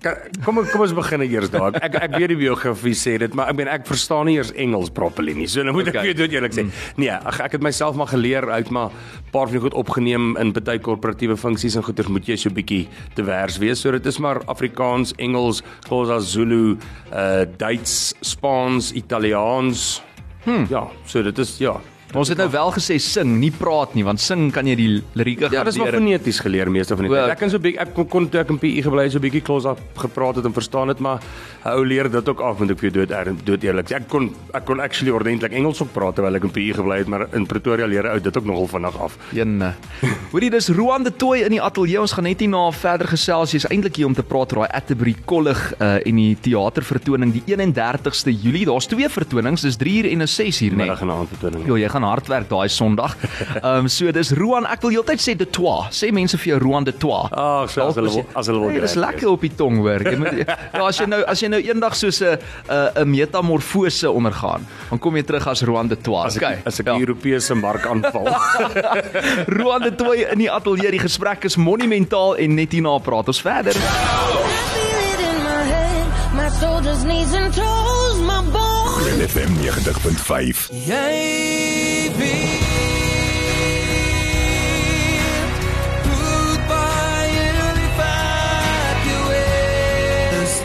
Kom 0.44 0.60
kom 0.68 0.82
ons 0.84 0.92
begin 0.96 1.24
eers 1.24 1.48
daar. 1.50 1.72
Ek 1.80 1.94
ek 2.02 2.16
weet 2.18 2.28
die 2.34 2.36
biografie 2.42 2.92
sê 2.98 3.16
dit, 3.22 3.32
maar 3.34 3.48
ek 3.52 3.56
meen 3.56 3.70
ek 3.72 3.86
verstaan 3.88 4.28
nie 4.28 4.36
eers 4.36 4.52
Engels 4.60 4.90
properly 4.92 5.32
nie. 5.38 5.48
So 5.48 5.64
nou 5.64 5.72
moet 5.76 5.88
Okay. 5.88 6.10
ek 6.12 6.18
dood 6.20 6.32
eerlik 6.36 6.52
sê. 6.52 6.66
Nee, 7.00 7.10
ag 7.16 7.40
ek 7.40 7.56
het 7.56 7.64
myself 7.64 7.96
maar 7.96 8.10
geleer 8.12 8.44
uit 8.50 8.68
maar 8.70 8.92
paar 9.32 9.48
van 9.48 9.56
die 9.56 9.64
goed 9.64 9.74
opgeneem 9.74 10.36
in 10.36 10.52
baie 10.52 10.78
korporatiewe 10.84 11.36
funksies 11.40 11.76
en 11.80 11.82
goeders 11.86 12.08
moet 12.12 12.28
jy 12.28 12.36
so 12.36 12.50
bietjie 12.52 12.84
te 13.16 13.24
wers 13.24 13.56
wees. 13.58 13.80
So 13.80 13.90
dit 13.96 14.04
is 14.06 14.18
maar 14.20 14.42
Afrikaans, 14.52 15.14
Engels, 15.18 15.62
Xhosa, 15.88 16.18
Zulu, 16.20 16.76
uh 17.12 17.46
Duits, 17.56 18.14
Spaans, 18.20 18.92
Italiaans. 18.92 20.02
Hm. 20.44 20.66
Ja, 20.70 20.88
so 21.06 21.22
dit 21.22 21.38
is 21.38 21.56
ja. 21.58 21.78
Ons 22.16 22.30
het 22.32 22.38
nou 22.40 22.46
wel 22.48 22.70
gesê 22.72 22.96
sing, 22.98 23.34
nie 23.38 23.50
praat 23.52 23.92
nie, 23.94 24.02
want 24.06 24.20
sing 24.20 24.46
kan 24.52 24.64
jy 24.66 24.74
die 24.78 25.02
lirieke 25.18 25.50
Ja, 25.52 25.62
dis 25.64 25.76
maar 25.76 25.92
foneties 25.92 26.38
geleer 26.40 26.70
meeste 26.72 26.96
van 26.96 27.04
die 27.04 27.12
tyd. 27.12 27.24
ok. 27.26 27.30
Ek 27.34 27.38
kan 27.42 27.50
so 27.50 27.58
bietjie 27.58 27.80
ek 27.82 27.90
kon 27.94 28.06
kon 28.08 28.28
toe 28.32 28.40
ek 28.40 28.48
in 28.54 28.58
PE 28.58 28.82
gebly 28.86 29.02
het, 29.04 29.12
so 29.12 29.20
bietjie 29.20 29.42
klos 29.44 29.66
af 29.68 29.78
gepraat 30.00 30.36
het 30.40 30.44
en 30.48 30.52
verstaan 30.56 30.88
het, 30.88 31.00
maar 31.04 31.20
'n 31.66 31.68
ou 31.68 31.84
leer 31.84 32.08
dit 32.10 32.28
ook 32.28 32.40
af 32.40 32.58
moet 32.60 32.70
ek 32.70 32.78
vir 32.78 32.90
dood 32.92 33.10
er- 33.10 33.34
dood 33.44 33.62
eerlik. 33.62 33.90
Ek 33.92 34.08
kon 34.08 34.34
ek 34.54 34.64
kon 34.64 34.80
actually 34.80 35.12
ordentlik 35.12 35.52
Engels 35.52 35.82
ook 35.82 35.92
praat 35.92 36.14
terwyl 36.14 36.34
ek 36.36 36.44
in 36.44 36.50
PE 36.50 36.72
gebly 36.74 36.96
het, 36.98 37.06
maar 37.08 37.26
in 37.34 37.46
Pretoria 37.46 37.86
leer 37.86 38.08
ou 38.10 38.20
dit 38.20 38.36
ook 38.36 38.44
nogal 38.44 38.66
vinnig 38.66 38.96
af. 39.00 39.18
Een. 39.34 39.62
Hoorie, 40.32 40.50
dis 40.50 40.68
Roan 40.68 41.02
de 41.04 41.12
Tooi 41.16 41.42
in 41.42 41.50
die 41.50 41.60
ateljee. 41.62 42.00
Ons 42.00 42.12
gaan 42.12 42.24
net 42.24 42.40
hierna 42.40 42.70
verder 42.72 43.06
gesels. 43.08 43.52
Jy's 43.52 43.66
eintlik 43.68 43.96
hier 43.96 44.06
om 44.06 44.14
te 44.14 44.22
praat 44.22 44.52
oor 44.56 44.66
daai 44.66 44.72
Atterbury 44.72 45.14
Kollig 45.26 45.74
uh 45.78 45.98
en 46.06 46.16
die 46.16 46.36
teatervertoning 46.40 47.32
die 47.32 47.42
31ste 47.56 48.32
Julie. 48.32 48.64
Daar's 48.64 48.86
twee 48.86 49.08
vertonings, 49.08 49.60
dis 49.60 49.76
3 49.76 50.02
uur 50.04 50.10
en 50.12 50.22
'n 50.22 50.26
6 50.26 50.62
uur, 50.62 50.70
né? 50.72 50.76
Middag 50.76 51.00
en 51.02 51.10
aand 51.10 51.28
vertoning. 51.28 51.66
Jo, 51.66 51.76
jy 51.76 51.88
gaan 51.98 52.06
hard 52.08 52.28
werk 52.30 52.48
daai 52.48 52.68
Sondag. 52.70 53.16
Ehm 53.62 53.84
um, 53.84 53.88
so 53.90 54.10
dis 54.14 54.30
Roan. 54.38 54.66
Ek 54.70 54.82
wil 54.86 54.94
heeltyd 54.98 55.20
sê 55.22 55.34
de 55.36 55.46
Tois. 55.50 55.90
Sê 55.94 56.12
mense 56.14 56.38
vir 56.38 56.54
jou 56.54 56.58
Roan 56.62 56.84
de 56.86 56.94
Tois. 56.94 57.28
Ag, 57.32 57.70
so 57.74 57.88
as 57.90 57.98
hulle 57.98 58.24
as 58.38 58.46
hulle 58.50 58.60
wil. 58.62 58.70
Nee, 58.72 58.80
dis 58.86 58.94
lekker 58.98 59.28
op 59.32 59.42
die 59.44 59.52
tong 59.58 59.80
hoor. 59.82 60.04
Jy 60.06 60.16
moet 60.20 60.38
ja, 60.44 60.56
as 60.86 60.98
jy 61.02 61.06
nou 61.10 61.20
as 61.28 61.42
jy 61.42 61.50
nou 61.52 61.60
eendag 61.60 61.96
soos 61.98 62.20
'n 62.22 62.38
'n 62.68 63.02
'n 63.02 63.10
metamorfose 63.10 64.10
ondergaan, 64.10 64.66
dan 64.90 64.98
kom 64.98 65.16
jy 65.16 65.22
terug 65.22 65.46
as 65.48 65.62
Roan 65.62 65.88
de 65.88 65.96
Tois. 65.96 66.26
As 66.26 66.36
ek 66.36 66.42
Okay. 66.48 66.58
as 66.66 66.78
ek 66.80 66.86
die 66.86 67.00
Europese 67.04 67.54
mark 67.54 67.86
aanval. 67.86 68.28
Roan 69.58 69.82
de 69.82 69.92
Tooi 69.94 70.24
in 70.32 70.38
die 70.38 70.50
ateljee. 70.50 70.90
Die 70.90 71.02
gesprek 71.02 71.44
is 71.44 71.56
monumentaal 71.56 72.36
en 72.38 72.54
net 72.54 72.72
hierna 72.72 72.98
praat 72.98 73.28
ons 73.28 73.40
verder. 73.40 73.74
My 76.34 76.48
shoulders, 76.60 77.02
knees 77.04 77.32
and 77.34 77.52
toes, 77.54 78.18
my 78.22 78.40
bones. 78.52 79.32
FM 79.32 79.52
90.5. 79.64 80.68
Jy 80.86 81.77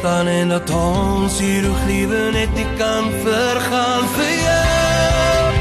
staan 0.04 0.28
in 0.28 0.50
dat 0.50 0.68
ons 0.70 1.38
hier 1.40 1.64
hoe 1.64 1.84
liewe 1.88 2.18
net 2.36 2.52
nie 2.58 2.66
kan 2.76 3.06
vergaan 3.24 4.08
vir 4.18 4.32
jou 4.36 5.52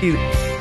Hier, 0.00 0.16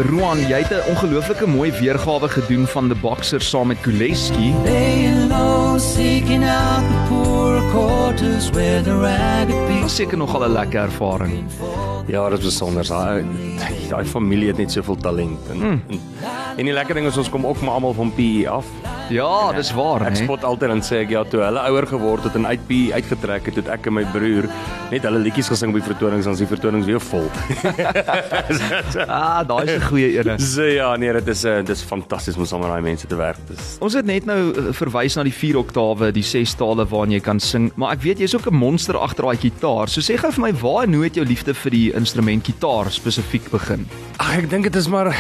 Roan, 0.10 0.42
jy 0.50 0.60
het 0.64 0.74
'n 0.76 0.90
ongelooflike 0.92 1.48
mooi 1.48 1.72
weergawe 1.72 2.28
gedoen 2.30 2.68
van 2.68 2.90
The 2.92 2.96
Boxer 2.96 3.42
saam 3.42 3.68
met 3.68 3.80
Kuleski. 3.82 4.52
Laying 4.64 5.30
low, 5.30 5.80
seeking 5.80 6.44
out 6.44 6.84
the 6.92 7.00
poor 7.10 7.62
quarters 7.72 8.50
where 8.50 8.84
the 8.84 8.96
ragged 9.00 9.48
Dit 9.56 9.66
people 9.68 9.82
was 9.82 9.96
seker 9.96 10.18
nogal 10.18 10.44
'n 10.44 10.52
lekker 10.52 10.82
ervaring. 10.82 11.46
Ja, 12.08 12.30
dit 12.30 12.40
is 12.40 12.46
besonder. 12.46 12.88
Daai 12.88 13.24
daai 13.90 14.06
familie 14.06 14.48
het 14.48 14.58
net 14.58 14.72
soveel 14.72 14.98
talent 14.98 15.40
en, 15.52 15.58
Hmm. 15.60 15.82
en 15.88 16.00
en 16.58 16.66
die 16.66 16.74
lekker 16.74 16.96
ding 16.96 17.08
is 17.08 17.18
ons 17.18 17.30
kom 17.30 17.46
ook 17.46 17.62
maar 17.62 17.74
almal 17.74 17.94
van 17.94 18.14
PE 18.14 18.50
af. 18.50 18.66
Ja, 19.14 19.52
dis 19.54 19.70
waar, 19.76 20.02
Ek 20.08 20.16
hè. 20.18 20.24
spot 20.24 20.44
altyd 20.44 20.72
en 20.74 20.82
sê 20.82 21.04
ek 21.04 21.12
ja, 21.14 21.24
toe 21.30 21.42
hulle 21.44 21.62
ouer 21.70 21.86
geword 21.88 22.24
het 22.24 22.36
en 22.40 22.48
uit 22.50 22.62
PE 22.68 22.94
uitgetrek 22.98 23.46
het, 23.46 23.56
het 23.62 23.68
ek 23.76 23.86
en 23.92 23.94
my 23.94 24.04
broer 24.10 24.48
net 24.92 25.04
hulle 25.06 25.20
liedjies 25.22 25.50
gesing 25.52 25.70
op 25.70 25.78
die 25.78 25.86
vertonings, 25.86 26.26
dan 26.26 26.34
is 26.34 26.42
die 26.42 26.48
vertonings 26.50 26.88
weer 26.90 27.00
vol. 27.00 27.28
Ah, 29.06 29.44
daai 29.48 29.66
is 29.68 29.76
'n 29.78 29.86
goeie 29.88 30.10
ene. 30.20 30.40
so 30.56 30.64
ja, 30.64 30.96
nee, 30.96 31.12
dit 31.14 31.28
is 31.28 31.44
uh, 31.46 31.62
dis 31.66 31.82
fantasties 31.84 32.38
om 32.38 32.46
saam 32.46 32.60
met 32.62 32.70
daai 32.70 32.82
mense 32.82 33.08
te 33.08 33.16
werk. 33.16 33.38
Dis 33.48 33.78
Ons 33.80 33.94
het 33.94 34.06
net 34.06 34.26
nou 34.26 34.40
eh, 34.54 34.72
verwys 34.74 35.16
na 35.16 35.24
die 35.24 35.34
vier 35.34 35.58
oktawe, 35.58 36.12
die 36.12 36.24
ses 36.24 36.56
tale 36.56 36.86
waarin 36.86 37.12
jy 37.12 37.20
kan 37.20 37.40
sing, 37.40 37.72
maar 37.76 37.94
ek 37.94 38.02
weet 38.02 38.20
jy's 38.20 38.36
ook 38.36 38.48
'n 38.52 38.56
monster 38.56 38.98
agter 38.98 39.26
daai 39.26 39.38
gitaar. 39.38 39.88
So 39.90 40.02
sê 40.02 40.18
gou 40.18 40.32
vir 40.32 40.42
my, 40.42 40.54
waar 40.54 40.84
en 40.84 40.94
hoe 40.94 41.04
het 41.04 41.16
jou 41.16 41.26
liefde 41.26 41.54
vir 41.54 41.72
die 41.72 41.92
instrument 41.94 42.44
gitaar 42.46 42.90
spesifiek 42.92 43.50
begin? 43.52 43.86
Ag 44.20 44.38
ek 44.44 44.50
dink 44.50 44.64
dit 44.64 44.76
is 44.76 44.88
maar 44.88 45.14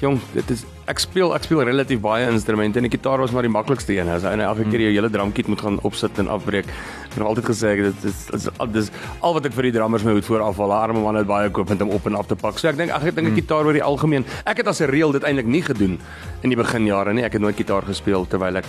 jong, 0.00 0.20
dit 0.34 0.50
is 0.50 0.64
ek 0.88 1.02
speel 1.02 1.34
ek 1.36 1.44
speel 1.44 1.60
relatief 1.68 2.00
baie 2.00 2.26
instrumente 2.30 2.80
en 2.80 2.86
die 2.86 2.92
gitaar 2.92 3.20
was 3.20 3.32
maar 3.34 3.44
die 3.44 3.52
maklikste 3.52 3.94
een. 3.96 4.08
As 4.08 4.24
jy 4.24 4.32
elke 4.40 4.64
keer 4.70 4.86
jou 4.86 4.92
hele 4.94 5.10
drumkit 5.12 5.50
moet 5.52 5.60
gaan 5.64 5.78
opsit 5.88 6.18
en 6.22 6.30
afbreek. 6.32 6.68
Ek 7.08 7.16
het 7.16 7.24
altyd 7.28 7.48
gesê 7.50 7.72
ek, 7.74 7.82
dit 7.88 8.08
is 8.08 8.20
dit 8.30 8.36
is, 8.38 8.48
dis 8.74 8.90
al 9.20 9.36
wat 9.36 9.48
ek 9.48 9.56
vir 9.58 9.68
die 9.68 9.74
drummers 9.76 10.06
my 10.06 10.16
moet 10.16 10.28
voorafval. 10.28 10.74
Arme 10.78 11.04
man 11.04 11.20
het 11.20 11.28
baie 11.28 11.50
koop 11.52 11.72
om 11.76 11.94
op 11.94 12.08
en 12.08 12.18
af 12.18 12.30
te 12.30 12.38
pak. 12.38 12.58
So 12.58 12.70
ek 12.72 12.80
dink 12.80 12.94
ek 12.94 13.14
dink 13.14 13.28
'n 13.28 13.36
gitaar 13.36 13.66
oor 13.68 13.76
die 13.76 13.84
algemeen. 13.84 14.24
Ek 14.46 14.64
het 14.64 14.68
as 14.68 14.80
'n 14.80 14.88
reël 14.88 15.12
dit 15.12 15.22
eintlik 15.22 15.46
nie 15.46 15.62
gedoen 15.62 15.98
in 16.42 16.48
die 16.50 16.56
beginjare 16.56 17.12
nie. 17.12 17.24
Ek 17.24 17.32
het 17.32 17.42
nooit 17.42 17.56
gitaar 17.56 17.82
gespeel 17.82 18.26
terwyl 18.26 18.56
ek 18.56 18.64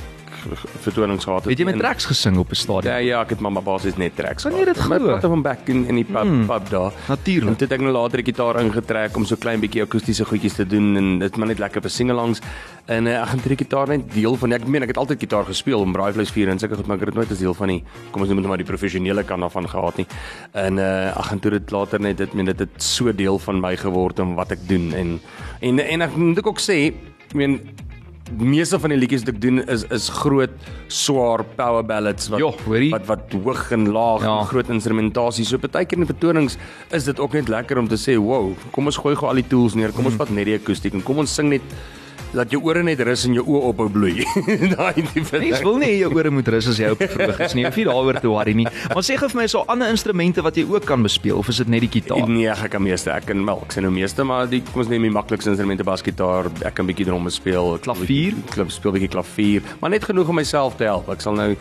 vertonings 0.58 1.24
gehad 1.24 1.40
het. 1.44 1.50
Het 1.50 1.60
jy 1.60 1.66
met 1.66 1.74
En- 1.74 1.80
tracks 1.80 2.06
gesing 2.06 2.38
op 2.38 2.50
'n 2.52 2.56
stadion? 2.56 2.94
Ja, 2.94 2.98
ja, 2.98 3.22
ek 3.22 3.30
het 3.30 3.40
maar 3.40 3.64
basies 3.64 3.98
net 3.98 4.16
tracks. 4.16 4.44
Jy 4.44 4.66
dit 4.66 4.78
ek 4.78 4.88
praat 4.88 5.22
van 5.22 5.42
back 5.42 5.68
in 5.68 5.86
in 5.88 5.96
die 5.96 6.04
pub 6.04 6.24
mm, 6.24 6.46
pub 6.46 6.70
daar. 6.70 6.92
Natuurlijk. 7.08 7.48
En 7.52 7.56
toe 7.56 7.68
het 7.68 7.76
ek 7.78 7.82
nou 7.82 7.92
later 7.92 8.24
die 8.24 8.34
gitaar 8.34 8.60
ingetrek 8.62 9.16
om 9.16 9.26
so 9.26 9.36
klein 9.36 9.60
bietjie 9.60 9.82
akoestiese 9.82 10.26
goedjies 10.26 10.54
te 10.54 10.68
doen 10.68 10.98
en 10.98 11.20
dit 11.20 11.38
maar 11.38 11.48
net 11.48 11.60
lekker 11.60 11.82
vir 11.82 11.90
singelangs. 11.90 12.40
En 12.86 13.06
uh, 13.06 13.22
ek 13.22 13.28
gaan 13.28 13.40
die 13.48 13.58
gitaar 13.58 13.88
net 13.88 14.14
deel 14.14 14.36
van 14.36 14.52
ek 14.52 14.68
meen 14.68 14.82
ek 14.82 14.88
het 14.88 14.98
altyd 14.98 15.20
gitaar 15.20 15.46
gespeel 15.46 15.80
om 15.80 15.92
braaivleis 15.92 16.32
vier 16.32 16.50
en 16.50 16.60
sulke 16.60 16.76
goed 16.76 16.88
maar 16.88 16.98
ek 16.98 17.06
het 17.06 17.10
dit 17.10 17.20
nooit 17.22 17.32
as 17.32 17.40
deel 17.40 17.54
van 17.54 17.68
die 17.68 17.84
kom 18.12 18.22
ons 18.22 18.30
noem 18.30 18.40
dit 18.42 18.48
maar 18.48 18.58
die 18.58 18.66
professionele 18.66 19.24
kant 19.24 19.42
daarvan 19.42 19.70
gehad 19.70 19.98
nie. 19.98 20.08
En 20.54 20.78
uh 20.78 21.16
ag 21.16 21.32
en 21.32 21.40
toe 21.40 21.52
dit 21.52 21.72
later 21.72 22.00
net 22.00 22.18
dit 22.18 22.34
meen 22.34 22.46
dit 22.46 22.60
het 22.60 22.84
so 22.84 23.12
deel 23.14 23.40
van 23.40 23.60
my 23.60 23.76
geword 23.78 24.20
om 24.20 24.36
wat 24.36 24.52
ek 24.52 24.68
doen 24.68 24.94
en 24.94 25.20
en 25.62 25.80
en 25.80 26.02
ek 26.02 26.16
moet 26.16 26.38
ek 26.38 26.48
ook 26.48 26.60
sê 26.60 26.94
ek 27.30 27.34
meen 27.36 27.60
meeste 28.38 28.80
van 28.80 28.90
die 28.94 28.98
liedjies 29.00 29.24
wat 29.26 29.34
ek 29.36 29.42
doen 29.42 29.60
is 29.68 29.84
is 29.92 30.10
groot 30.10 30.52
swaar 30.88 31.44
power 31.58 31.84
ballads 31.84 32.30
wat 32.30 32.40
Jo, 32.40 32.52
hoorie. 32.66 32.92
wat 32.92 33.06
wat 33.10 33.34
hoog 33.34 33.72
en 33.72 33.88
laag 33.92 34.22
Ja. 34.24 34.40
en 34.40 34.46
groot 34.46 34.70
instrumentasie. 34.70 35.46
So 35.46 35.58
baie 35.58 35.86
keer 35.86 36.00
in 36.00 36.06
vertonings 36.06 36.58
is 36.92 37.04
dit 37.06 37.20
ook 37.20 37.34
net 37.34 37.48
lekker 37.50 37.78
om 37.78 37.88
te 37.88 37.96
sê, 37.98 38.18
"Wow, 38.18 38.54
kom 38.72 38.86
ons 38.86 38.98
gooi 38.98 39.16
gou 39.16 39.28
al 39.30 39.36
die 39.36 39.48
tools 39.48 39.74
neer. 39.76 39.92
Kom 39.92 40.06
ons 40.06 40.16
vat 40.16 40.30
net 40.30 40.46
die 40.46 40.56
akoestiek 40.58 40.94
en 40.94 41.02
kom 41.04 41.18
ons 41.20 41.34
sing 41.36 41.50
net 41.50 41.62
dat 42.34 42.52
jou 42.54 42.62
ore 42.68 42.84
net 42.86 43.00
rus 43.06 43.24
en 43.28 43.34
jou 43.38 43.44
oë 43.46 43.62
ophou 43.72 43.88
bloei. 43.94 44.24
Daai 44.76 45.02
tipe 45.02 45.40
Mens 45.42 45.64
wil 45.66 45.80
nie 45.82 45.92
jou 46.00 46.12
ore 46.16 46.32
moet 46.34 46.52
rus 46.54 46.70
as 46.72 46.80
jy 46.82 46.92
op 46.94 47.02
verhoog 47.02 47.42
is 47.46 47.56
nie. 47.58 47.64
Jy 47.66 47.72
hoef 47.72 47.80
nie 47.82 47.88
daaroor 47.90 48.20
te 48.22 48.30
worry 48.32 48.54
nie. 48.62 48.68
Maar 48.94 49.06
sê 49.06 49.18
gou 49.20 49.30
vir 49.32 49.42
my, 49.42 49.48
daar 49.54 49.72
ander 49.76 49.94
instrumente 49.94 50.44
wat 50.46 50.60
jy 50.60 50.66
ook 50.70 50.86
kan 50.90 51.04
bespeel 51.06 51.40
of 51.42 51.50
is 51.52 51.62
dit 51.64 51.72
net 51.74 51.86
die 51.88 51.92
gitaar? 52.00 52.26
Nee, 52.30 52.50
ek 52.54 52.74
kan 52.76 52.84
meeste. 52.86 53.12
Ek 53.14 53.28
kan 53.30 53.42
wel, 53.48 53.64
ek 53.66 53.76
sê 53.76 53.84
nou 53.86 53.92
meeste, 53.94 54.26
maar 54.28 54.50
die 54.52 54.62
kom 54.70 54.84
ons 54.84 54.92
neem 54.92 55.08
die 55.10 55.14
maklikste 55.14 55.54
instrumente 55.54 55.86
basgitaar, 55.88 56.52
ek 56.68 56.78
kan 56.78 56.90
bietjie 56.90 57.08
drum 57.10 57.30
speel, 57.34 57.76
Klavier? 57.84 58.38
klip 58.54 58.72
speel 58.74 58.96
bietjie 58.96 59.12
klavier, 59.14 59.66
maar 59.82 59.94
net 59.94 60.06
genoeg 60.08 60.30
om 60.32 60.38
myself 60.40 60.78
te 60.80 60.88
help. 60.88 61.10
Ek 61.14 61.24
sal 61.24 61.38
nou 61.38 61.52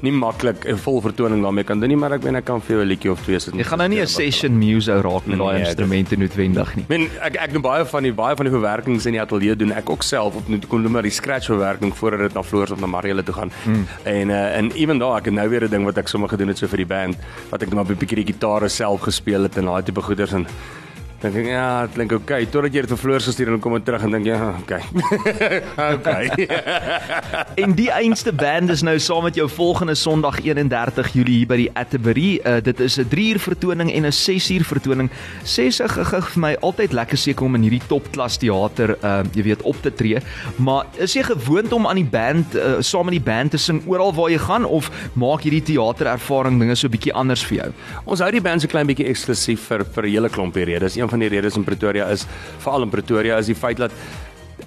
nie 0.00 0.12
maklik 0.12 0.64
'n 0.64 0.76
vol 0.76 1.00
vertoning 1.00 1.42
daarmee 1.42 1.64
kan 1.64 1.80
doen 1.80 1.88
nie, 1.88 1.96
maar 1.96 2.12
ek 2.12 2.22
weet 2.22 2.34
ek 2.34 2.44
kan 2.44 2.60
vir 2.60 2.76
jou 2.76 2.84
'n 2.84 2.88
liedjie 2.88 3.10
of 3.10 3.20
twee 3.22 3.38
sit. 3.38 3.54
Jy 3.54 3.64
gaan 3.64 3.78
nou 3.78 3.88
nie 3.88 4.00
'n 4.00 4.06
session 4.06 4.58
muse 4.58 4.92
ou 4.92 5.00
raak 5.00 5.26
met 5.26 5.38
daai 5.38 5.58
Nee, 5.58 5.66
instrumente 5.66 6.16
noodwendig 6.16 6.76
nie. 6.76 6.84
Men 6.88 7.08
ek 7.20 7.36
ek 7.36 7.52
doen 7.52 7.62
baie 7.62 7.84
van 7.84 8.02
die 8.02 8.12
baie 8.12 8.36
van 8.36 8.46
die 8.46 8.52
verwerkings 8.52 9.06
in 9.06 9.12
die 9.12 9.20
ateljee 9.20 9.56
doen 9.56 9.72
ek 9.72 9.90
ook 9.90 10.02
self 10.02 10.34
op 10.36 10.48
net 10.48 10.66
kon 10.66 10.82
doen 10.82 10.92
maar 10.92 11.02
die 11.02 11.10
scratch 11.10 11.46
verwerking 11.46 11.94
voordat 11.94 12.20
dit 12.20 12.34
na 12.34 12.42
Floors 12.42 12.70
of 12.70 12.80
na 12.80 12.86
Marielle 12.86 13.22
toe 13.22 13.34
gaan. 13.34 13.50
Mm. 13.66 13.86
En 14.04 14.28
uh, 14.28 14.56
en 14.56 14.70
ewen 14.72 14.98
daar 14.98 15.18
ek 15.18 15.24
het 15.24 15.34
nou 15.34 15.48
weer 15.48 15.64
'n 15.64 15.70
ding 15.70 15.84
wat 15.84 15.98
ek 15.98 16.08
sommer 16.08 16.28
gedoen 16.28 16.48
het 16.48 16.58
so 16.58 16.66
vir 16.66 16.76
die 16.76 16.86
band 16.86 17.16
wat 17.50 17.62
ek 17.62 17.68
net 17.68 17.74
maar 17.74 17.84
'n 17.84 17.96
bietjie 17.96 18.24
die 18.24 18.32
gitare 18.32 18.68
self 18.68 19.00
gespeel 19.00 19.42
het 19.42 19.56
en 19.56 19.64
daai 19.64 19.82
tipe 19.82 20.02
goeders 20.02 20.32
en 20.32 20.46
dink 21.18 21.34
ek 21.34 21.48
ja, 21.50 21.86
dit 21.86 21.96
klink 21.96 22.12
oukei 22.14 22.44
totdat 22.46 22.74
jy 22.74 22.82
dit 22.84 22.92
vir 22.92 22.98
Floors 23.00 23.26
gestuur 23.26 23.48
en 23.50 23.56
dan 23.56 23.62
kom 23.62 23.74
dit 23.74 23.84
terug 23.88 24.04
en 24.06 24.12
dink 24.14 24.28
ja, 24.28 24.36
oukei. 24.54 24.82
oukei. 25.88 26.46
En 27.58 27.74
die 27.74 27.88
einste 27.90 28.30
band 28.30 28.70
is 28.70 28.84
nou 28.86 28.94
saam 29.02 29.24
met 29.26 29.34
jou 29.34 29.48
volgende 29.50 29.96
Sondag 29.98 30.38
31 30.44 31.10
Julie 31.16 31.40
hier 31.40 31.48
by 31.50 31.58
die 31.58 31.68
Atterbury. 31.74 32.28
Uh, 32.46 32.60
dit 32.62 32.80
is 32.86 32.98
'n 33.02 33.08
3 33.10 33.24
uur 33.32 33.40
vertoning 33.42 33.90
en 33.90 34.06
'n 34.06 34.12
6 34.12 34.50
uur 34.54 34.64
vertoning. 34.64 35.10
Sê 35.42 35.66
se 35.74 35.88
gege 35.88 36.22
vir 36.22 36.40
my 36.40 36.52
altyd 36.62 36.92
lekker 36.92 37.18
seker 37.18 37.44
om 37.44 37.54
in 37.54 37.66
hierdie 37.66 37.82
topklas 37.88 38.38
teater 38.38 38.96
uh 39.02 39.22
jy 39.34 39.42
weet 39.42 39.62
op 39.62 39.76
te 39.82 39.90
tree. 39.90 40.22
Maar 40.56 40.86
is 40.98 41.12
jy 41.14 41.22
gewoond 41.22 41.72
om 41.72 41.86
aan 41.86 41.98
die 41.98 42.10
band 42.10 42.54
uh, 42.54 42.78
saam 42.80 43.04
met 43.10 43.18
die 43.18 43.26
band 43.32 43.50
te 43.50 43.58
sing 43.58 43.82
oral 43.86 44.14
waar 44.14 44.30
jy 44.30 44.38
gaan 44.38 44.64
of 44.64 44.90
maak 45.14 45.42
hierdie 45.42 45.62
teaterervaring 45.62 46.58
dinge 46.58 46.76
so 46.76 46.88
bietjie 46.88 47.12
anders 47.12 47.42
vir 47.44 47.56
jou? 47.58 47.72
Ons 48.04 48.20
hou 48.20 48.30
die 48.30 48.40
band 48.40 48.62
so 48.62 48.68
klein 48.68 48.86
bietjie 48.86 49.08
eksklusief 49.10 49.66
vir 49.66 49.84
vir 49.84 50.04
'n 50.06 50.10
hele 50.10 50.28
klompie 50.28 50.64
redes. 50.64 50.96
Een 51.08 51.14
van 51.16 51.22
die 51.24 51.28
redes 51.32 51.56
in 51.56 51.64
Pretoria 51.64 52.04
is 52.12 52.26
veral 52.60 52.82
in 52.84 52.90
Pretoria 52.92 53.38
is 53.40 53.46
die 53.48 53.56
feit 53.56 53.78
dat 53.80 53.92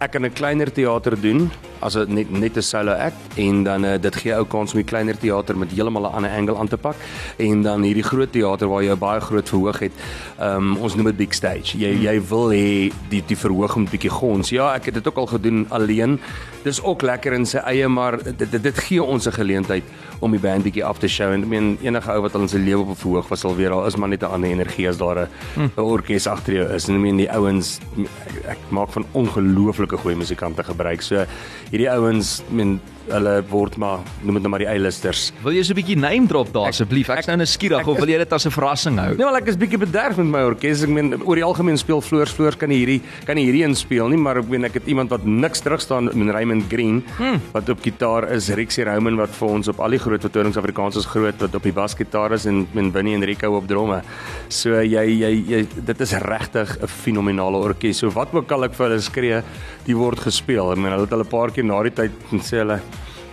ek 0.01 0.15
kan 0.15 0.25
'n 0.25 0.33
kleiner 0.33 0.71
teater 0.73 1.13
doen 1.21 1.51
as 1.79 1.95
'n 1.95 2.13
net 2.13 2.31
net 2.31 2.57
'n 2.57 2.61
solo 2.61 2.91
act 2.91 3.37
en 3.37 3.63
dan 3.63 3.85
uh, 3.85 4.01
dit 4.01 4.15
gee 4.15 4.33
ou 4.33 4.45
kans 4.45 4.73
om 4.73 4.79
die 4.81 4.89
kleiner 4.89 5.17
teater 5.17 5.57
met 5.57 5.71
heeltemal 5.71 6.09
'n 6.09 6.15
ander 6.15 6.31
angle 6.31 6.57
aan 6.57 6.67
te 6.67 6.77
pak 6.77 6.95
en 7.37 7.61
dan 7.61 7.83
hierdie 7.83 8.03
groot 8.03 8.31
teater 8.31 8.67
waar 8.67 8.83
jy 8.83 8.91
'n 8.91 8.97
baie 8.97 9.21
groot 9.21 9.49
verhoog 9.49 9.79
het. 9.79 9.91
Um 10.39 10.77
ons 10.77 10.95
noem 10.95 11.05
dit 11.05 11.17
big 11.17 11.33
stage. 11.33 11.77
Jy 11.77 11.93
jy 12.07 12.21
wil 12.29 12.49
hê 12.49 12.91
die 13.09 13.23
die 13.27 13.37
verhoog 13.37 13.75
moet 13.75 13.91
bietjie 13.91 14.09
gons. 14.09 14.49
Ja, 14.49 14.73
ek 14.73 14.85
het 14.85 14.93
dit 14.93 15.07
ook 15.07 15.17
al 15.17 15.27
gedoen 15.27 15.65
alleen. 15.69 16.19
Dis 16.63 16.81
ook 16.81 17.01
lekker 17.01 17.33
in 17.33 17.45
sy 17.45 17.57
eie 17.57 17.87
maar 17.87 18.23
dit 18.23 18.51
dit, 18.51 18.63
dit 18.63 18.77
gee 18.77 19.03
ons 19.03 19.27
'n 19.27 19.31
geleentheid 19.31 19.83
om 20.21 20.31
die 20.31 20.41
band 20.41 20.63
bietjie 20.63 20.85
af 20.85 20.99
te 21.01 21.09
show 21.09 21.31
en 21.33 21.43
ek 21.43 21.49
meen 21.49 21.69
enige 21.81 22.13
ou 22.13 22.21
wat 22.25 22.35
al 22.37 22.45
in 22.45 22.51
sy 22.51 22.61
lewe 22.61 22.85
op 22.85 22.93
'n 22.93 23.01
verhoog 23.03 23.29
was 23.29 23.41
sal 23.41 23.55
weer 23.57 23.73
daar 23.73 23.87
is 23.87 23.97
maar 23.97 24.09
net 24.09 24.23
'n 24.23 24.33
ander 24.37 24.49
energie 24.49 24.87
as 24.89 24.97
daar 24.97 25.25
'n 25.25 25.29
hm. 25.55 25.81
orkes 25.81 26.27
agter 26.27 26.53
jou 26.53 26.67
is 26.75 26.87
en 26.89 26.95
ek 26.95 27.01
meen 27.01 27.17
die 27.17 27.31
ouens 27.31 27.79
ek, 27.97 28.35
ek 28.55 28.61
maak 28.69 28.89
van 28.89 29.05
ongelooflike 29.13 29.97
goeie 29.97 30.15
musikante 30.15 30.63
gebruik. 30.63 31.01
So 31.01 31.25
hierdie 31.71 31.89
ouens, 31.91 32.41
meen 32.49 32.79
hulle 33.09 33.33
word 33.49 33.77
maar 33.81 33.99
noem 34.21 34.37
dit 34.37 34.45
nou 34.45 34.51
maar 34.53 34.63
die 34.63 34.69
eilisters. 34.69 35.31
Wil 35.43 35.57
jy 35.57 35.63
so 35.63 35.73
'n 35.73 35.79
bietjie 35.81 35.97
name 35.97 36.27
drop 36.27 36.51
daar 36.53 36.67
asseblief? 36.69 37.09
Ek's 37.09 37.27
nou 37.27 37.37
nuuskierig 37.37 37.87
of 37.87 37.97
wil 37.97 38.09
jy 38.09 38.17
dit 38.17 38.33
as 38.33 38.45
'n 38.45 38.51
verrassing 38.51 38.97
hou? 38.99 39.15
Nee, 39.15 39.25
wel 39.25 39.35
ek 39.37 39.47
is 39.47 39.57
bietjie 39.57 39.79
bederf 39.79 40.17
met 40.17 40.25
my 40.25 40.41
orkes. 40.41 40.83
Ek 40.83 40.89
meen 40.89 41.23
oor 41.23 41.35
die 41.35 41.43
algemeen 41.43 41.77
speel 41.77 42.01
Floors 42.01 42.31
Floors 42.31 42.57
kan 42.57 42.69
hierdie 42.69 43.01
kan 43.25 43.37
hierdie 43.37 43.63
inspel 43.63 44.09
nie, 44.09 44.17
maar 44.17 44.37
ek 44.37 44.49
meen 44.49 44.65
ek 44.65 44.73
het 44.73 44.87
iemand 44.87 45.09
wat 45.09 45.25
niks 45.25 45.61
terug 45.61 45.81
staan 45.81 46.09
met 46.13 46.33
Raymond 46.33 46.63
Green 46.69 47.03
hmm. 47.17 47.41
wat 47.53 47.69
op 47.69 47.81
gitaar 47.81 48.31
is, 48.31 48.49
Rixie 48.49 48.85
Roman 48.85 49.15
wat 49.17 49.29
vir 49.29 49.47
ons 49.49 49.67
op 49.67 49.79
al 49.79 49.89
die 49.89 49.99
groot 49.99 50.21
vertonings 50.21 50.57
Afrikaans 50.57 50.97
is 50.97 51.05
groot 51.05 51.39
wat 51.39 51.55
op 51.55 51.63
die 51.63 51.73
basgitaar 51.73 52.33
is 52.33 52.45
en 52.45 52.67
en 52.75 52.91
Winnie 52.91 53.15
en 53.15 53.23
Rico 53.23 53.55
op 53.57 53.67
drome. 53.67 54.01
So 54.49 54.81
jy 54.81 55.05
jy, 55.05 55.31
jy 55.47 55.67
dit 55.85 56.01
is 56.01 56.13
regtig 56.13 56.77
'n 56.81 56.87
fenominale 56.87 57.57
orkes. 57.57 57.97
So 57.97 58.09
wat 58.09 58.33
ook 58.33 58.51
al 58.51 58.65
ek 58.65 58.73
vir 58.73 58.89
hulle 58.89 59.01
skree, 59.01 59.43
die 59.85 59.95
word 59.95 60.19
gespeel. 60.19 60.71
Ek 60.71 60.77
meen 60.77 60.91
hulle 60.91 61.05
het 61.05 61.13
al 61.13 61.23
'n 61.23 61.27
paar 61.27 61.51
keer 61.51 61.63
na 61.63 61.81
die 61.83 61.91
tyd 61.91 62.11
en 62.31 62.39
sê 62.39 62.61
hulle 62.61 62.79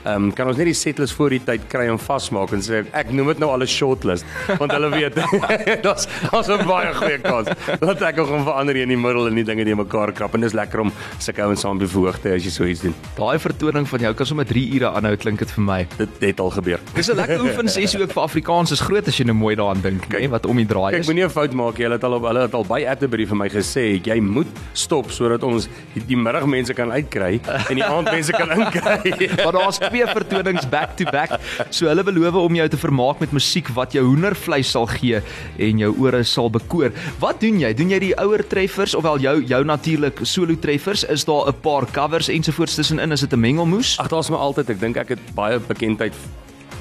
Ehm 0.09 0.25
um, 0.25 0.33
kan 0.33 0.49
ons 0.49 0.57
net 0.57 0.71
die 0.71 0.77
setlist 0.77 1.13
voor 1.19 1.35
die 1.35 1.41
tyd 1.45 1.67
kry 1.69 1.85
en 1.93 1.99
vasmaak 2.01 2.53
en 2.57 2.63
sê 2.65 2.79
ek 2.97 3.11
noem 3.13 3.29
dit 3.35 3.41
nou 3.43 3.51
al 3.53 3.61
'n 3.61 3.69
shortlist 3.69 4.25
want 4.57 4.73
hulle 4.73 4.89
weet 4.95 5.19
daar's 5.87 6.07
daar's 6.31 6.49
'n 6.49 6.65
baie 6.65 6.95
goeie 6.97 7.19
kans 7.21 7.49
dat 7.81 8.03
ek 8.03 8.17
gaan 8.17 8.45
verander 8.47 8.77
in 8.77 8.89
die 8.89 8.97
middel 8.97 9.29
en 9.29 9.35
die 9.35 9.45
dinge 9.45 9.67
die 9.69 9.75
mekaar 9.77 10.13
krap 10.13 10.35
en 10.35 10.41
dis 10.41 10.55
lekker 10.57 10.81
om 10.81 10.93
sulke 11.19 11.43
ouens 11.45 11.61
saam 11.61 11.79
die 11.79 11.89
hoogte 11.93 12.33
as 12.33 12.45
jy 12.45 12.51
so 12.51 12.65
iets 12.65 12.81
doen. 12.81 12.95
Daai 13.19 13.39
vertoning 13.39 13.89
van 13.89 14.01
jou 14.01 14.15
kan 14.15 14.27
sommer 14.27 14.47
3 14.47 14.63
ure 14.79 14.89
aanhou 14.97 15.17
klink 15.17 15.39
dit 15.39 15.51
vir 15.51 15.65
my. 15.65 15.87
Dit 15.99 16.09
het 16.21 16.41
al 16.41 16.51
gebeur. 16.57 16.81
Dis 16.95 17.11
'n 17.11 17.17
lekker 17.17 17.43
oefen 17.45 17.69
sessie 17.69 18.01
ook 18.01 18.13
vir 18.13 18.23
Afrikaans 18.23 18.73
is 18.73 18.81
groot 18.81 19.09
as 19.09 19.17
jy 19.19 19.25
nou 19.25 19.37
mooi 19.37 19.57
daaraan 19.57 19.83
dink, 19.83 20.09
hè, 20.13 20.29
wat 20.29 20.47
om 20.47 20.57
die 20.57 20.67
draai 20.67 20.97
is. 20.97 21.07
moenie 21.07 21.25
'n 21.25 21.31
fout 21.31 21.53
maak 21.53 21.77
nie. 21.77 21.85
Hulle 21.85 21.97
het 21.97 22.05
al 22.05 22.15
op 22.15 22.23
hulle 22.23 22.41
het 22.41 22.55
al 22.55 22.65
by 22.65 22.87
Atterbury 22.89 23.27
vir 23.27 23.37
my 23.37 23.49
gesê 23.49 24.01
jy 24.01 24.21
moet 24.21 24.49
stop 24.73 25.11
sodat 25.11 25.43
ons 25.43 25.69
die, 25.95 26.03
die 26.07 26.17
middagmense 26.17 26.73
kan 26.73 26.91
uitkry 26.93 27.41
en 27.69 27.75
die 27.75 27.85
aandmense 27.85 28.33
kan 28.33 28.51
inkry. 28.51 29.29
Maar 29.45 29.53
daar's 29.53 29.79
twee 29.79 29.98
vertonings 30.07 30.69
back 30.69 30.97
to 30.97 31.05
back. 31.05 31.41
So 31.71 31.89
hulle 31.89 32.05
beloof 32.05 32.35
om 32.35 32.55
jou 32.55 32.69
te 32.69 32.77
vermaak 32.77 33.21
met 33.21 33.33
musiek 33.33 33.69
wat 33.75 33.93
jou 33.93 34.05
hoendervleis 34.05 34.71
sal 34.71 34.87
gee 34.87 35.23
en 35.59 35.79
jou 35.79 35.93
ore 35.99 36.23
sal 36.25 36.51
bekoor. 36.51 36.93
Wat 37.19 37.41
doen 37.41 37.59
jy? 37.61 37.75
Doen 37.75 37.91
jy 37.91 37.99
die 37.99 38.15
ouer 38.21 38.47
treffers 38.47 38.95
of 38.95 39.03
wel 39.03 39.19
jou 39.19 39.37
jou 39.43 39.65
natuurlik 39.65 40.21
solo 40.23 40.57
treffers? 40.57 41.05
Is 41.05 41.25
daar 41.25 41.49
'n 41.49 41.61
paar 41.61 41.87
covers 41.91 42.29
ensovoorts 42.29 42.75
tussenin? 42.75 43.13
Is 43.13 43.21
dit 43.21 43.33
'n 43.33 43.41
mengelmoes? 43.41 43.99
Ag 43.99 44.09
daar's 44.09 44.31
my 44.31 44.37
altyd, 44.37 44.71
ek 44.71 44.81
dink 44.81 44.97
ek 44.97 45.09
het 45.09 45.35
baie 45.35 45.59
bekendheid 45.59 46.15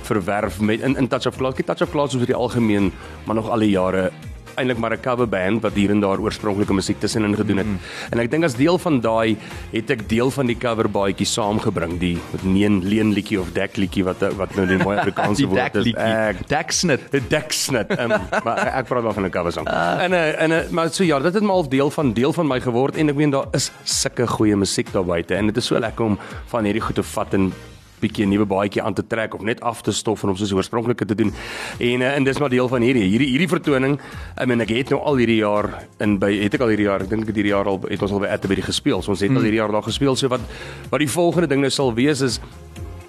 verwerf 0.03 0.59
met 0.59 0.81
in 0.81 0.95
in 0.95 1.07
Touch 1.07 1.27
of 1.27 1.37
Class. 1.37 1.57
Touch 1.65 1.81
of 1.81 1.91
Class 1.91 2.13
is 2.13 2.19
oor 2.19 2.25
die 2.25 2.35
algemeen, 2.35 2.91
maar 3.25 3.35
nog 3.35 3.49
al 3.49 3.59
die 3.59 3.69
jare 3.69 4.11
eintlik 4.57 4.77
maar 4.77 4.93
'n 4.93 5.01
cover 5.01 5.27
band 5.29 5.61
wat 5.61 5.73
hier 5.73 5.89
en 5.89 5.99
daar 5.99 6.19
oorspronklike 6.19 6.73
musiek 6.73 6.99
tussenin 6.99 7.35
gedoen 7.35 7.57
het. 7.57 7.67
Mm. 7.67 7.79
En 8.11 8.19
ek 8.19 8.31
dink 8.31 8.43
as 8.43 8.55
deel 8.55 8.77
van 8.77 8.99
daai 8.99 9.37
het 9.71 9.89
ek 9.89 10.09
deel 10.09 10.31
van 10.31 10.45
die 10.45 10.57
cover 10.57 10.89
baadjie 10.89 11.25
saamgebring, 11.25 11.99
die 11.99 12.17
neen 12.41 12.81
leen 12.83 13.13
liedjie 13.13 13.39
of 13.39 13.51
dek 13.53 13.77
liedjie 13.77 14.03
wat 14.03 14.21
wat 14.37 14.55
nou 14.55 14.67
die 14.67 14.77
mooi 14.77 14.97
Afrikaanse 14.97 15.41
Die 15.45 15.47
woord 15.47 15.75
is. 15.75 15.93
Ek 15.93 16.47
Deksnit. 16.47 17.01
'n 17.13 17.25
deksnit. 17.35 17.99
Um, 17.99 18.09
maar 18.43 18.67
ek, 18.73 18.85
praat 18.87 19.03
wel 19.03 19.13
van 19.13 19.25
'n 19.25 19.29
cover 19.29 19.51
song. 19.51 19.67
En 19.67 20.11
'n 20.11 20.13
en 20.13 20.51
'n 20.51 20.73
maar 20.73 20.89
so 20.93 21.03
ja, 21.03 21.19
dit 21.19 21.33
het 21.33 21.43
maar 21.43 21.55
al 21.55 21.69
deel 21.69 21.89
van 21.89 22.13
deel 22.13 22.33
van 22.33 22.47
my 22.47 22.59
geword 22.59 22.95
en 22.95 23.09
ek 23.09 23.15
meen 23.15 23.29
daar 23.29 23.47
is 23.51 23.71
sulke 23.83 24.27
goeie 24.27 24.55
musiek 24.55 24.91
daar 24.91 25.05
buite 25.05 25.35
en 25.35 25.45
dit 25.45 25.57
is 25.57 25.65
so 25.65 25.79
lekker 25.79 26.05
om 26.05 26.19
van 26.45 26.63
hierdie 26.63 26.81
goed 26.81 26.95
te 26.95 27.03
vat 27.03 27.33
en 27.33 27.53
bietjie 27.99 28.25
'n 28.25 28.29
nuwe 28.29 28.45
baadjie 28.45 28.81
aan 28.81 28.93
te 28.93 29.03
trek 29.07 29.33
of 29.35 29.41
net 29.41 29.61
af 29.61 29.81
te 29.81 29.91
stof 29.91 30.23
en 30.23 30.29
om 30.29 30.35
soos 30.35 30.49
die 30.49 30.57
oorspronklike 30.57 31.05
te 31.05 31.15
doen. 31.15 31.33
En 31.79 32.01
uh, 32.01 32.15
en 32.15 32.23
dis 32.23 32.39
maar 32.39 32.49
deel 32.49 32.67
van 32.67 32.81
hierdie 32.81 33.03
hierdie 33.03 33.29
hierdie 33.29 33.47
vertoning. 33.47 33.99
I 34.41 34.45
mean 34.45 34.61
ek 34.61 34.69
het 34.69 34.89
nou 34.89 35.01
al 35.01 35.15
hierdie 35.17 35.41
jaar 35.41 35.87
in 35.99 36.19
by 36.19 36.31
het 36.43 36.53
ek 36.53 36.61
al 36.61 36.73
hierdie 36.73 36.87
jaar, 36.87 37.01
ek 37.01 37.09
dink 37.09 37.21
ek 37.21 37.27
het 37.27 37.35
hierdie 37.35 37.53
jaar 37.53 37.67
al 37.67 37.81
het 37.89 38.01
ons 38.01 38.11
al 38.11 38.19
by 38.19 38.27
Atterbury 38.27 38.61
gespeel. 38.61 39.01
So 39.01 39.11
ons 39.11 39.21
het 39.21 39.31
mm. 39.31 39.37
al 39.37 39.43
hierdie 39.43 39.61
jaar 39.61 39.71
daar 39.71 39.83
gespeel. 39.83 40.15
So 40.15 40.27
wat 40.27 40.41
wat 40.89 40.99
die 40.99 41.09
volgende 41.09 41.47
ding 41.47 41.61
nou 41.61 41.71
sal 41.71 41.93
wees 41.93 42.21
is 42.21 42.39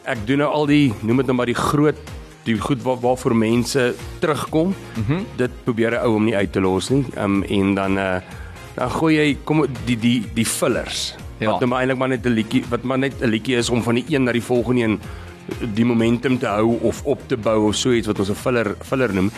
ek 0.09 0.27
doen 0.27 0.39
nou 0.39 0.51
al 0.51 0.67
die 0.67 0.93
noem 1.03 1.17
dit 1.23 1.27
nou 1.27 1.37
maar 1.37 1.51
die 1.51 1.59
groot 1.59 1.97
die 2.49 2.57
goed 2.57 2.83
waar 2.83 2.97
waarvoor 3.01 3.37
mense 3.37 3.95
terugkom. 4.21 4.69
Mm 4.69 5.05
-hmm. 5.07 5.27
Dit 5.37 5.51
probeer 5.65 5.93
'n 5.93 6.05
ou 6.05 6.15
om 6.17 6.25
nie 6.25 6.37
uit 6.37 6.53
te 6.53 6.61
los 6.61 6.89
nie. 6.89 7.05
Um 7.17 7.43
en 7.43 7.75
dan 7.75 7.99
uh 7.99 8.21
dan 8.75 8.91
gooi 8.91 9.15
jy 9.17 9.37
kom 9.45 9.67
die 9.85 9.99
die 9.99 10.23
die 10.35 10.47
fillers. 10.47 11.15
Ja. 11.39 11.51
Wat 11.51 11.61
nou 11.61 11.71
maar 11.71 11.81
eintlik 11.81 11.99
maar 11.99 12.09
net 12.09 12.27
'n 12.27 12.35
liedjie 12.35 12.65
wat 12.69 12.83
maar 12.83 12.99
net 12.99 13.15
'n 13.21 13.29
liedjie 13.29 13.57
is 13.57 13.71
om 13.71 13.83
van 13.83 13.95
die 13.95 14.05
een 14.09 14.25
na 14.25 14.33
die 14.33 14.43
volgende 14.43 14.83
een 14.83 15.01
die 15.75 15.85
momentum 15.85 16.39
te 16.39 16.47
hou 16.47 16.79
of 16.83 17.03
op 17.05 17.21
te 17.29 17.37
bou 17.37 17.69
of 17.69 17.77
so 17.77 17.93
iets 17.93 18.07
wat 18.07 18.19
ons 18.19 18.31
'n 18.31 18.35
filler 18.35 18.77
filler 18.83 19.15
noem. 19.15 19.31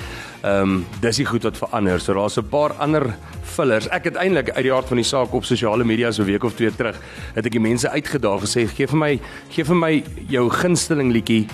Ehm 0.43 0.63
um, 0.63 0.87
dis 1.01 1.17
die 1.17 1.27
goed 1.27 1.43
wat 1.43 1.57
verander. 1.57 2.01
So 2.01 2.15
daar's 2.15 2.37
'n 2.37 2.49
paar 2.49 2.73
ander 2.73 3.17
fillers. 3.43 3.89
Ek 3.89 4.05
het 4.05 4.17
eintlik 4.17 4.51
uit 4.51 4.63
die 4.63 4.73
aard 4.73 4.89
van 4.89 4.97
die 4.97 5.05
saak 5.05 5.33
op 5.33 5.45
sosiale 5.45 5.85
media 5.85 6.11
so 6.11 6.23
'n 6.23 6.27
week 6.27 6.45
of 6.45 6.55
twee 6.55 6.77
terug 6.77 6.97
het 7.35 7.47
ek 7.47 7.53
die 7.53 7.61
mense 7.61 7.91
uitgedaag 7.91 8.41
gesê 8.41 8.67
gee 8.67 8.87
vir 8.87 8.99
my 8.99 9.21
gee 9.49 9.65
vir 9.65 9.77
my 9.77 10.05
jou 10.29 10.51
gunsteling 10.51 11.13
liedjie 11.13 11.47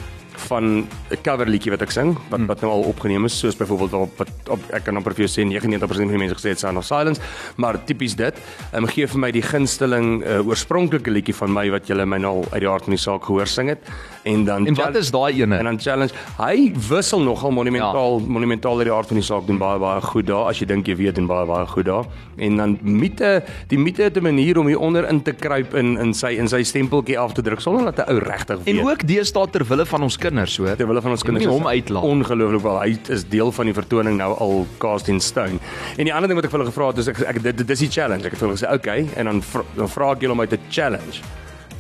van 0.49 0.87
'n 1.11 1.19
cover 1.23 1.47
liedjie 1.47 1.71
wat 1.71 1.83
ek 1.83 1.91
sing 1.91 2.17
wat 2.31 2.41
wat 2.47 2.61
nou 2.61 2.73
al 2.73 2.83
opgeneem 2.83 3.25
is 3.25 3.39
soos 3.39 3.57
byvoorbeeld 3.57 3.93
op, 3.93 4.21
op, 4.21 4.29
op 4.51 4.61
ek 4.71 4.85
kan 4.85 4.97
amper 4.97 5.15
vir 5.15 5.27
jou 5.27 5.33
sê 5.33 5.47
99% 5.49 6.11
van 6.11 6.19
die 6.19 6.19
mense 6.19 6.35
gesê 6.39 6.49
het 6.55 6.59
Sound 6.59 6.79
of 6.79 6.85
Silence 6.85 7.21
maar 7.57 7.85
tipies 7.85 8.17
dit 8.17 8.35
um, 8.73 8.87
gee 8.87 9.07
vir 9.07 9.21
my 9.21 9.31
die 9.31 9.43
gunsteling 9.43 10.23
uh, 10.23 10.47
oorspronklike 10.47 11.11
liedjie 11.11 11.35
van 11.35 11.53
my 11.53 11.71
wat 11.71 11.87
julle 11.87 12.07
my 12.07 12.19
nou 12.19 12.37
al 12.37 12.45
uit 12.53 12.61
die 12.61 12.69
hart 12.69 12.85
van 12.85 12.97
die 12.97 13.03
saak 13.03 13.25
gehoor 13.25 13.47
sing 13.47 13.69
het 13.69 13.83
en 14.25 14.45
dan 14.45 14.67
En 14.67 14.75
wat 14.75 14.97
is 14.97 15.11
daai 15.11 15.43
ene? 15.43 15.57
en 15.57 15.65
dan 15.65 15.81
challenge 15.81 16.13
hy 16.39 16.73
wissel 16.89 17.21
nogal 17.21 17.51
monumentaal 17.51 18.21
ja. 18.21 18.27
monumentaal 18.27 18.79
uit 18.79 18.89
die 18.91 18.95
aard 18.95 19.07
van 19.07 19.17
die 19.17 19.27
saak 19.27 19.47
doen 19.47 19.59
baie 19.59 19.79
baie 19.79 20.01
goed 20.01 20.27
daar 20.27 20.51
as 20.51 20.61
jy 20.61 20.67
dink 20.67 20.87
jy 20.87 20.97
weet 20.97 21.15
doen 21.15 21.27
baie 21.27 21.47
baie 21.47 21.67
goed 21.67 21.87
daar 21.87 22.07
en 22.37 22.57
dan 22.57 22.79
Miete 22.83 23.43
die 23.69 23.79
Miete 23.79 24.03
het 24.03 24.17
'n 24.17 24.23
manier 24.23 24.59
om 24.59 24.67
hier 24.67 24.79
onder 24.79 25.09
in 25.09 25.23
te 25.23 25.33
kruip 25.33 25.75
in 25.75 25.97
in 25.99 26.15
sy 26.15 26.37
in 26.37 26.49
sy 26.49 26.63
stempeltjie 26.63 27.19
af 27.19 27.33
te 27.33 27.43
druk 27.43 27.61
sonder 27.61 27.93
dat 27.93 28.07
'n 28.07 28.11
ou 28.11 28.19
regtig 28.19 28.59
weet 28.65 28.77
En 28.77 28.89
ook 28.89 29.07
deesdae 29.07 29.51
ter 29.51 29.65
wille 29.65 29.87
van 29.87 30.03
ons 30.03 30.17
kinders, 30.27 30.57
hoor. 30.61 30.77
Terwyl 30.79 31.01
van 31.05 31.15
ons 31.17 31.23
kinders 31.27 31.47
nie 31.47 31.53
hom 31.55 31.67
uitlaat. 31.71 32.03
Ongelooflik 32.11 32.63
wel. 32.67 32.79
Hy 32.83 32.99
is 33.15 33.25
deel 33.33 33.53
van 33.53 33.71
die 33.71 33.75
vertoning 33.77 34.19
nou 34.21 34.33
al 34.47 34.67
cast 34.83 35.09
in 35.13 35.21
stone. 35.21 35.59
En 35.97 36.05
die 36.05 36.15
ander 36.15 36.29
ding 36.29 36.39
wat 36.41 36.45
ek 36.49 36.53
vir 36.55 36.61
hulle 36.61 36.71
gevra 36.73 36.91
het 36.93 36.99
is 37.05 37.09
ek, 37.13 37.21
ek 37.33 37.43
dit, 37.43 37.57
dit 37.63 37.71
is 37.77 37.79
die 37.87 37.91
challenge. 37.91 38.25
Ek 38.27 38.33
het 38.37 38.41
vir 38.43 38.49
hulle 38.49 38.59
gesê, 38.59 38.69
"Oké," 38.73 38.77
okay, 38.77 39.09
en 39.17 39.25
dan 39.31 39.43
vra, 39.43 39.63
dan 39.77 39.89
vra 39.89 40.13
ek 40.13 40.21
julle 40.27 40.33
om 40.33 40.41
uit 40.41 40.53
'n 40.53 40.61
challenge. 40.71 41.23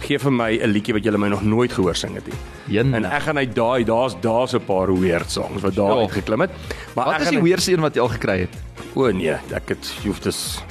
Gee 0.07 0.19
vir 0.19 0.31
my 0.33 0.51
'n 0.63 0.71
liedjie 0.71 0.93
wat 0.95 1.05
julle 1.05 1.19
my 1.19 1.29
nog 1.29 1.43
nooit 1.43 1.73
gehoor 1.73 1.95
sing 1.97 2.15
het 2.15 2.27
nie. 2.27 2.79
Een. 2.79 2.95
En 2.95 3.05
ek 3.05 3.23
gaan 3.23 3.39
uit 3.39 3.55
daai 3.55 3.85
daar's 3.85 4.15
daar's 4.21 4.53
'n 4.55 4.61
paar 4.67 4.93
weird 5.01 5.31
songs 5.31 5.63
wat 5.63 5.75
daar 5.75 5.95
Ja. 5.97 6.01
uitgeklim 6.07 6.41
het. 6.41 6.51
Maar 6.95 7.05
Wat 7.07 7.21
is 7.21 7.29
die 7.29 7.37
uit- 7.39 7.45
weerse 7.45 7.73
een 7.73 7.81
wat 7.81 7.95
jy 7.95 8.01
al 8.03 8.09
gekry 8.09 8.39
het? 8.41 8.55
O 8.95 9.11
nee, 9.11 9.31
ek 9.55 9.69
het 9.69 9.93
jy 10.03 10.09
hoef 10.09 10.21
dis 10.21 10.63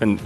en 0.00 0.18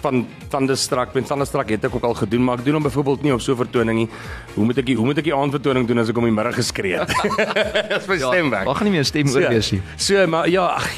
van 0.00 0.26
Thunderstruck, 0.48 1.14
met 1.14 1.26
Thunderstruck 1.26 1.68
het 1.68 1.84
ek 1.84 1.94
ook 1.94 2.04
al 2.08 2.14
gedoen, 2.14 2.44
maar 2.44 2.58
ek 2.58 2.64
doen 2.64 2.78
hom 2.78 2.82
byvoorbeeld 2.88 3.22
nie 3.22 3.32
op 3.34 3.40
so 3.40 3.52
'n 3.52 3.56
vertoning 3.56 3.98
nie. 3.98 4.08
Hoe 4.54 4.64
moet 4.64 4.78
ek 4.78 4.86
die, 4.86 4.96
hoe 4.96 5.06
moet 5.06 5.18
ek 5.18 5.24
die 5.24 5.34
aandvertoning 5.34 5.86
doen 5.86 5.98
as 5.98 6.08
ek 6.08 6.16
om 6.16 6.24
die 6.24 6.32
middag 6.32 6.54
geskree 6.54 6.98
het? 6.98 7.12
Dis 7.94 8.06
my 8.06 8.18
stem 8.18 8.50
weg. 8.50 8.64
Daar 8.64 8.74
gaan 8.74 8.86
nie 8.88 8.96
meer 8.96 9.04
stem 9.04 9.28
oor 9.28 9.48
wees 9.48 9.70
nie. 9.70 9.82
So, 9.96 10.26
maar 10.26 10.48
ja, 10.48 10.66
ag 10.66 10.88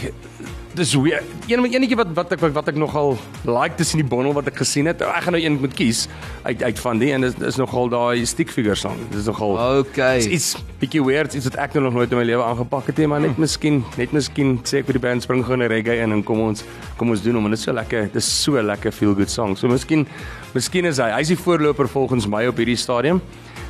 dis 0.74 0.92
hoe 0.96 1.04
een 1.48 1.64
enetjie 1.68 1.96
wat 1.98 2.12
wat 2.16 2.32
ek 2.34 2.42
wat 2.54 2.68
ek 2.72 2.78
nogal 2.80 3.16
like 3.44 3.76
tussen 3.76 4.00
die 4.00 4.06
bondel 4.08 4.32
wat 4.36 4.48
ek 4.48 4.60
gesien 4.62 4.88
het. 4.88 5.02
Ek 5.04 5.26
gaan 5.26 5.36
nou 5.36 5.42
een 5.42 5.58
moet 5.60 5.74
kies 5.76 6.06
uit 6.46 6.62
uit 6.62 6.82
van 6.84 7.02
die 7.02 7.10
en 7.12 7.26
dit 7.26 7.42
is 7.48 7.58
nogal 7.60 7.90
daai 7.92 8.24
stick 8.28 8.52
figure 8.52 8.76
song. 8.78 8.96
Dit 9.10 9.20
is 9.20 9.28
nogal 9.30 9.58
Okay. 9.82 10.22
Dis 10.22 10.30
iets 10.32 10.48
bietjie 10.80 11.02
weird, 11.04 11.36
iets 11.36 11.46
wat 11.50 11.58
ek 11.66 11.76
nou 11.76 11.84
nog 11.86 11.98
nooit 12.00 12.12
in 12.12 12.18
my 12.18 12.24
lewe 12.26 12.44
aangepak 12.44 12.88
het 12.90 12.98
nie, 13.02 13.06
maar 13.10 13.22
net 13.22 13.38
miskien, 13.40 13.82
net 14.00 14.14
miskien 14.16 14.56
sê 14.66 14.80
ek 14.80 14.88
vir 14.88 14.98
die 14.98 15.04
band 15.04 15.24
spring 15.24 15.44
gou 15.46 15.56
'n 15.56 15.68
reggae 15.70 16.00
in 16.02 16.12
en 16.12 16.24
kom 16.24 16.40
ons 16.40 16.64
kom 16.98 17.10
ons 17.10 17.22
doen 17.22 17.34
hom 17.34 17.44
en 17.44 17.52
dit 17.52 17.58
is 17.58 17.64
so 17.64 17.72
lekker, 17.72 18.08
dit 18.08 18.16
is 18.16 18.30
so 18.42 18.62
lekker 18.62 18.92
feel 18.92 19.14
good 19.14 19.30
song. 19.30 19.56
So 19.56 19.68
miskien 19.68 20.06
miskien 20.54 20.86
is 20.86 20.98
hy, 20.98 21.10
hy's 21.18 21.28
die 21.28 21.36
voorloper 21.36 21.88
volgens 21.88 22.26
my 22.26 22.46
op 22.46 22.56
hierdie 22.56 22.76
stadium 22.76 23.20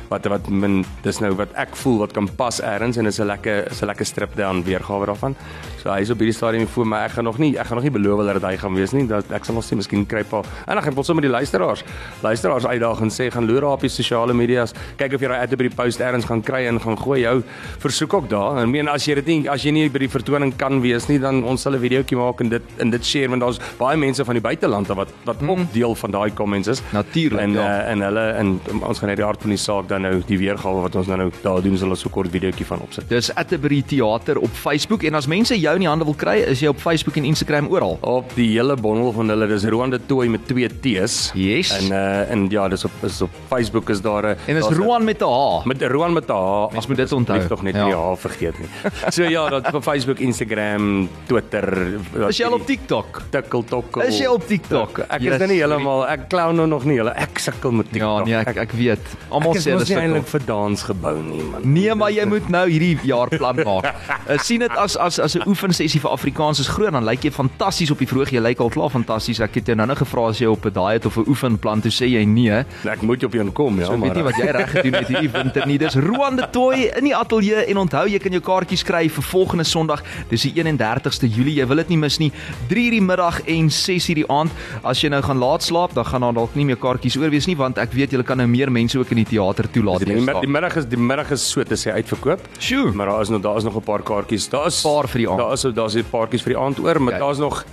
wat 0.09 0.25
wat 0.31 0.49
min 0.49 0.83
dis 1.03 1.19
nou 1.19 1.33
wat 1.35 1.53
ek 1.55 1.75
voel 1.75 1.99
wat 1.99 2.13
kan 2.13 2.27
pas 2.37 2.59
eers 2.61 2.97
en 2.97 3.05
is 3.05 3.19
'n 3.19 3.25
lekker 3.27 3.71
is 3.71 3.81
'n 3.81 3.85
lekker 3.85 4.05
strip 4.05 4.35
down 4.35 4.63
weergawe 4.63 5.05
daarvan. 5.05 5.35
So 5.83 5.91
hy's 5.91 6.09
op 6.09 6.19
hierdie 6.19 6.33
stadium 6.35 6.67
voor 6.67 6.87
my 6.87 6.97
ek 7.05 7.11
gaan 7.11 7.23
nog 7.23 7.37
nie 7.37 7.57
ek 7.59 7.67
gaan 7.67 7.75
nog 7.75 7.83
nie 7.83 7.91
beloof 7.91 8.33
dat 8.33 8.41
hy 8.41 8.57
gaan 8.57 8.73
wees 8.73 8.91
nie. 8.91 9.07
Dat 9.07 9.25
ek 9.31 9.45
sal 9.45 9.55
nog 9.55 9.63
sien 9.63 9.77
miskien 9.77 10.05
kry 10.05 10.23
pa. 10.23 10.41
En 10.67 10.75
dan 10.75 10.83
gaan 10.83 10.95
ons 10.95 11.05
sommer 11.05 11.21
die 11.21 11.31
luisteraars 11.31 11.83
luisteraars 12.21 12.65
uitdaag 12.65 13.01
en 13.01 13.09
sê 13.09 13.31
gaan 13.31 13.45
loer 13.45 13.63
op 13.65 13.81
die 13.81 13.89
sosiale 13.89 14.33
media's 14.33 14.73
kyk 14.97 15.13
of 15.13 15.21
jy 15.21 15.27
daai 15.27 15.41
ad 15.43 15.49
by 15.49 15.67
die 15.67 15.75
post 15.75 15.99
eers 15.99 16.25
gaan 16.25 16.41
kry 16.41 16.65
en 16.67 16.79
gaan 16.79 16.97
gooi 16.97 17.21
jou 17.21 17.43
versoek 17.79 18.13
ook 18.13 18.29
daar. 18.29 18.57
En 18.61 18.71
meen 18.71 18.87
as 18.87 19.05
jy 19.05 19.15
dit 19.15 19.25
nie 19.25 19.49
as 19.49 19.63
jy 19.63 19.71
nie 19.71 19.89
by 19.89 19.99
die 19.99 20.09
vertoning 20.09 20.55
kan 20.57 20.81
wees 20.81 21.09
nie 21.09 21.19
dan 21.19 21.43
ons 21.43 21.61
sal 21.61 21.73
'n 21.73 21.79
videoetjie 21.79 22.17
maak 22.17 22.41
en 22.41 22.49
dit 22.49 22.63
in 22.77 22.89
dit 22.89 23.05
share 23.05 23.27
want 23.27 23.41
daar's 23.41 23.59
baie 23.77 23.97
mense 23.97 24.23
van 24.25 24.33
die 24.35 24.41
buiteland 24.41 24.87
wat 24.87 25.09
wat 25.25 25.41
ook 25.43 25.73
deel 25.73 25.95
van 25.95 26.11
daai 26.11 26.33
comments 26.33 26.67
is. 26.67 26.81
Natuurlijk, 26.93 27.41
En 27.41 27.51
ja. 27.51 27.59
uh, 27.59 27.91
en 27.91 28.01
hulle 28.01 28.31
en 28.31 28.59
ons 28.81 28.99
gaan 28.99 29.09
net 29.09 29.17
die 29.17 29.25
hart 29.25 29.41
van 29.41 29.49
die 29.49 29.57
saak 29.57 29.87
dan 29.93 30.01
nou 30.07 30.13
die 30.27 30.37
weergawe 30.41 30.81
wat 30.87 30.95
ons 30.99 31.07
nou 31.11 31.17
nou 31.21 31.29
daar 31.43 31.61
doen 31.63 31.77
sal 31.77 31.89
ons 31.93 32.01
so 32.05 32.09
kort 32.13 32.31
videoetjie 32.33 32.65
van 32.65 32.81
opsit. 32.85 33.05
Dis 33.11 33.29
Atterbury 33.39 33.81
Theater 33.87 34.39
op 34.41 34.49
Facebook 34.57 35.03
en 35.07 35.15
as 35.19 35.27
mense 35.29 35.55
jou 35.59 35.73
in 35.77 35.83
die 35.85 35.89
hande 35.91 36.05
wil 36.07 36.17
kry, 36.17 36.39
is 36.49 36.59
jy 36.63 36.71
op 36.73 36.79
Facebook 36.81 37.17
en 37.21 37.27
Instagram 37.29 37.67
oral. 37.71 37.97
Op 38.01 38.33
die 38.35 38.49
hele 38.55 38.75
bondel 38.75 39.11
van 39.15 39.29
hulle 39.29 39.47
dis 39.51 39.65
Rwanda 39.69 39.99
Toy 40.09 40.27
met 40.33 40.47
twee 40.49 40.67
T's. 40.81 41.31
Yes. 41.37 41.71
En 41.77 41.91
uh, 41.93 42.31
en 42.33 42.47
ja, 42.49 42.67
dis 42.73 42.85
op 42.85 42.91
is 43.03 43.21
op 43.21 43.29
Facebook 43.49 43.89
is 43.89 44.01
daar 44.01 44.23
'n 44.23 44.37
En 44.47 44.55
is 44.57 44.63
daar's 44.63 44.77
'n- 44.77 44.81
Roan 44.83 45.03
met 45.03 45.21
'n 45.21 45.25
H. 45.29 45.65
met 45.65 45.81
Roan 45.81 46.13
met 46.13 46.27
'n 46.27 46.33
H. 46.33 46.71
Mens 46.73 46.87
moet 46.87 46.97
dit 46.97 47.11
onthou. 47.11 47.37
Lief 47.37 47.47
tog 47.47 47.61
net 47.63 47.75
Ja. 47.75 47.83
nie 47.85 47.93
ja 47.93 48.15
vergeet 48.15 48.59
nie. 48.59 48.67
So 49.13 49.23
ja, 49.23 49.49
dat 49.49 49.73
op 49.73 49.83
Facebook, 49.83 50.19
Instagram, 50.19 51.09
Twitter. 51.27 51.93
Is 52.27 52.37
jy 52.37 52.45
al 52.45 52.53
op 52.53 52.65
TikTok? 52.65 53.21
Tikkel 53.29 53.63
tokkel. 53.63 54.01
Is 54.07 54.17
jy 54.19 54.25
op 54.27 54.47
TikTok? 54.47 54.99
Ek 55.09 55.21
Yes, 55.21 55.33
is 55.33 55.39
nou 55.39 55.49
nie 55.51 55.59
heeltemal 55.61 56.07
ek 56.07 56.27
clown 56.29 56.55
nou 56.55 56.67
nog 56.67 56.85
nie. 56.85 56.97
Hulle 56.97 57.13
ek 57.15 57.37
sukkel 57.39 57.71
met 57.71 57.85
Ja, 57.91 58.17
TikTok. 58.17 58.25
nee, 58.25 58.35
ek 58.35 58.57
ek 58.57 58.71
weet. 58.71 59.05
Almal 59.29 59.51
ek 59.51 59.57
is 59.57 59.65
hulle 59.83 59.89
mos 59.89 59.89
nie 59.89 59.95
sukkel. 59.95 60.13
eintlik 60.13 60.29
vir 60.31 60.45
dans 60.45 60.83
gebou 60.83 61.15
nie, 61.23 61.43
man. 61.51 61.61
Nee, 61.73 61.95
maar 61.95 62.11
jy 62.11 62.25
moet 62.25 62.49
nou 62.49 62.63
hierdie 62.69 62.97
jaar 63.03 63.29
plan 63.29 63.55
maak. 63.55 63.87
Uh, 64.29 64.37
sien 64.47 64.63
dit 64.63 64.77
as 64.77 64.97
as 64.97 65.19
as 65.19 65.35
'n 65.35 65.47
oefensessie 65.47 66.01
vir 66.01 66.11
Afrikaans 66.11 66.59
is 66.59 66.67
groot, 66.67 66.91
dan 66.91 67.03
lyk 67.03 67.23
jy 67.23 67.31
fantasties 67.31 67.91
op 67.91 67.99
die 67.99 68.07
verhoog. 68.07 68.31
Jy 68.31 68.41
lyk 68.41 68.59
al 68.59 68.69
klaar 68.69 68.89
fantasties. 68.89 69.39
Ek 69.39 69.55
het 69.55 69.67
jou 69.67 69.75
nou 69.75 69.87
nog 69.87 69.97
gevra 69.97 70.27
as 70.29 70.39
jy 70.39 70.47
op 70.47 70.65
'n 70.65 70.73
diet 70.73 71.05
of 71.05 71.17
'n 71.17 71.27
oefenplan 71.27 71.81
toe 71.81 71.91
sê 71.91 72.07
jy 72.07 72.25
nee. 72.25 72.65
Ek 72.83 73.01
moet 73.01 73.21
jy 73.21 73.25
op 73.25 73.33
jou 73.33 73.51
kom, 73.51 73.79
ja, 73.79 73.85
So 73.85 73.97
maar 73.97 74.07
weet 74.07 74.15
nie 74.15 74.23
wat 74.23 74.37
jy 74.37 74.51
reg 74.51 74.71
gedoen 74.71 74.93
het 74.93 75.07
hierdie 75.07 75.31
winter 75.31 75.67
nie. 75.67 75.77
Dis 75.77 75.95
Roan 75.95 76.35
de 76.35 76.47
Toy 76.51 76.91
in 76.97 77.03
die 77.03 77.15
ateljee 77.15 77.65
en 77.67 77.77
onthou 77.77 78.07
jy 78.07 78.19
kan 78.19 78.31
jou 78.31 78.41
kaartjies 78.41 78.83
kry 78.83 79.09
vir 79.09 79.23
volgende 79.23 79.63
Sondag. 79.63 80.03
Dis 80.29 80.41
die 80.41 80.53
31ste 80.53 81.27
Julie. 81.27 81.55
Jy 81.55 81.67
wil 81.67 81.77
dit 81.77 81.89
nie 81.89 81.97
mis 81.97 82.17
nie. 82.19 82.31
3:00 82.69 82.89
die 82.89 83.01
middag 83.01 83.41
en 83.45 83.69
6:00 83.69 84.15
die 84.15 84.27
aand. 84.27 84.51
As 84.83 85.01
jy 85.01 85.09
nou 85.09 85.21
gaan 85.21 85.37
laat 85.37 85.63
slaap, 85.63 85.93
dan 85.93 86.05
gaan 86.05 86.21
daar 86.21 86.33
dalk 86.33 86.55
nie 86.55 86.65
meer 86.65 86.77
kaartjies 86.77 87.17
oor 87.17 87.29
wees 87.29 87.47
nie 87.47 87.57
want 87.57 87.77
ek 87.77 87.93
weet 87.93 88.11
julle 88.11 88.25
kan 88.27 88.37
nou 88.37 88.47
meer 88.47 88.71
mense 88.71 88.97
ook 88.99 89.11
in 89.11 89.23
die 89.23 89.29
teater 89.33 89.67
toelaat. 89.73 90.05
Die, 90.05 90.15
mid- 90.21 90.41
die 90.41 90.49
middag 90.49 90.75
is 90.79 90.85
die 90.87 90.97
middag 90.99 91.31
is 91.31 91.43
so 91.51 91.63
te 91.63 91.75
sê 91.75 91.91
uitverkoop. 91.93 92.39
Sjoe. 92.59 92.91
Maar 92.93 93.07
daar 93.11 93.21
is 93.21 93.29
nog 93.29 93.41
daar 93.41 93.57
is 93.57 93.63
nog 93.63 93.75
'n 93.75 93.83
paar 93.83 94.01
kaartjies. 94.03 94.49
Daar 94.49 94.65
is 94.67 94.81
Paar 94.81 95.07
vir 95.07 95.19
die 95.19 95.29
aand. 95.29 95.39
Daar 95.39 95.53
is 95.53 95.61
daar's 95.73 95.95
'n 95.95 96.05
paartjies 96.09 96.43
vir 96.43 96.53
die 96.53 96.61
aand 96.61 96.79
oor, 96.79 96.99
maar 97.01 97.13
Okay. 97.13 97.19
daar's 97.19 97.37
nog 97.37 97.65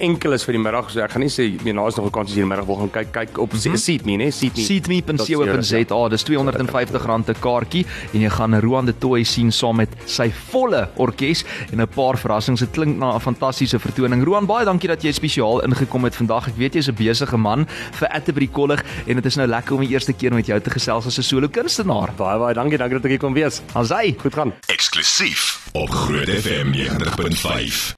enkeles 0.00 0.44
vir 0.44 0.56
die 0.56 0.62
middag. 0.62 0.90
So 0.90 1.00
ek 1.04 1.14
gaan 1.14 1.24
nie 1.24 1.32
sê 1.32 1.46
jy 1.50 1.72
nou 1.72 1.86
is 1.88 1.96
nog 1.96 2.06
'n 2.06 2.10
kans 2.10 2.30
as 2.30 2.36
jy 2.36 2.42
die 2.42 2.50
middag 2.50 2.66
wil 2.66 2.76
gaan 2.76 2.90
kyk 2.90 3.12
kyk 3.12 3.38
op 3.38 3.52
mm 3.52 3.58
-hmm. 3.58 3.76
seat 3.76 4.04
me, 4.04 4.16
né? 4.16 4.30
Seat 4.30 4.56
me. 4.56 4.62
seatme.co.za. 4.62 6.08
Dis 6.08 6.24
R250 6.24 7.28
'n 7.28 7.40
kaartjie 7.40 7.86
en 8.12 8.20
jy 8.20 8.30
gaan 8.30 8.60
Roan 8.60 8.86
de 8.86 8.94
Toy 8.98 9.22
sien 9.24 9.52
saam 9.52 9.76
met 9.76 9.88
sy 10.06 10.30
volle 10.50 10.88
orkes 10.96 11.44
en 11.72 11.80
'n 11.80 11.88
paar 11.88 12.18
verrassings. 12.18 12.60
Dit 12.60 12.70
klink 12.70 12.98
na 12.98 13.14
'n 13.14 13.20
fantastiese 13.20 13.78
vertoning. 13.78 14.24
Roan, 14.24 14.46
baie 14.46 14.64
dankie 14.64 14.88
dat 14.88 15.02
jy 15.02 15.12
spesiaal 15.12 15.62
ingekom 15.62 16.04
het 16.04 16.16
vandag. 16.16 16.48
Ek 16.48 16.56
weet 16.56 16.74
jy's 16.74 16.88
'n 16.88 16.94
besige 16.94 17.36
man 17.36 17.66
vir 17.92 18.08
Atterbury 18.08 18.48
Kollig 18.48 18.84
en 19.06 19.14
dit 19.14 19.26
is 19.26 19.36
nou 19.36 19.46
lekker 19.46 19.74
om 19.74 19.80
die 19.80 19.90
eerste 19.90 20.12
keer 20.12 20.34
met 20.34 20.46
jou 20.46 20.60
te 20.60 20.70
gesels 20.70 21.06
as 21.06 21.18
'n 21.18 21.22
solo 21.22 21.48
kunstenaar. 21.48 22.12
Baie 22.16 22.38
baie 22.38 22.54
dankie, 22.54 22.78
dankie 22.78 22.96
dat 22.96 23.04
ek 23.04 23.10
hier 23.10 23.18
kon 23.18 23.34
wees. 23.34 23.62
As 23.74 23.90
hy 23.90 24.14
Goed 24.20 24.34
gaan. 24.34 24.52
Eksklusief 24.68 25.60
op 25.72 25.90
Groot 25.90 26.28
FM 26.28 26.72
90.5. 26.72 27.88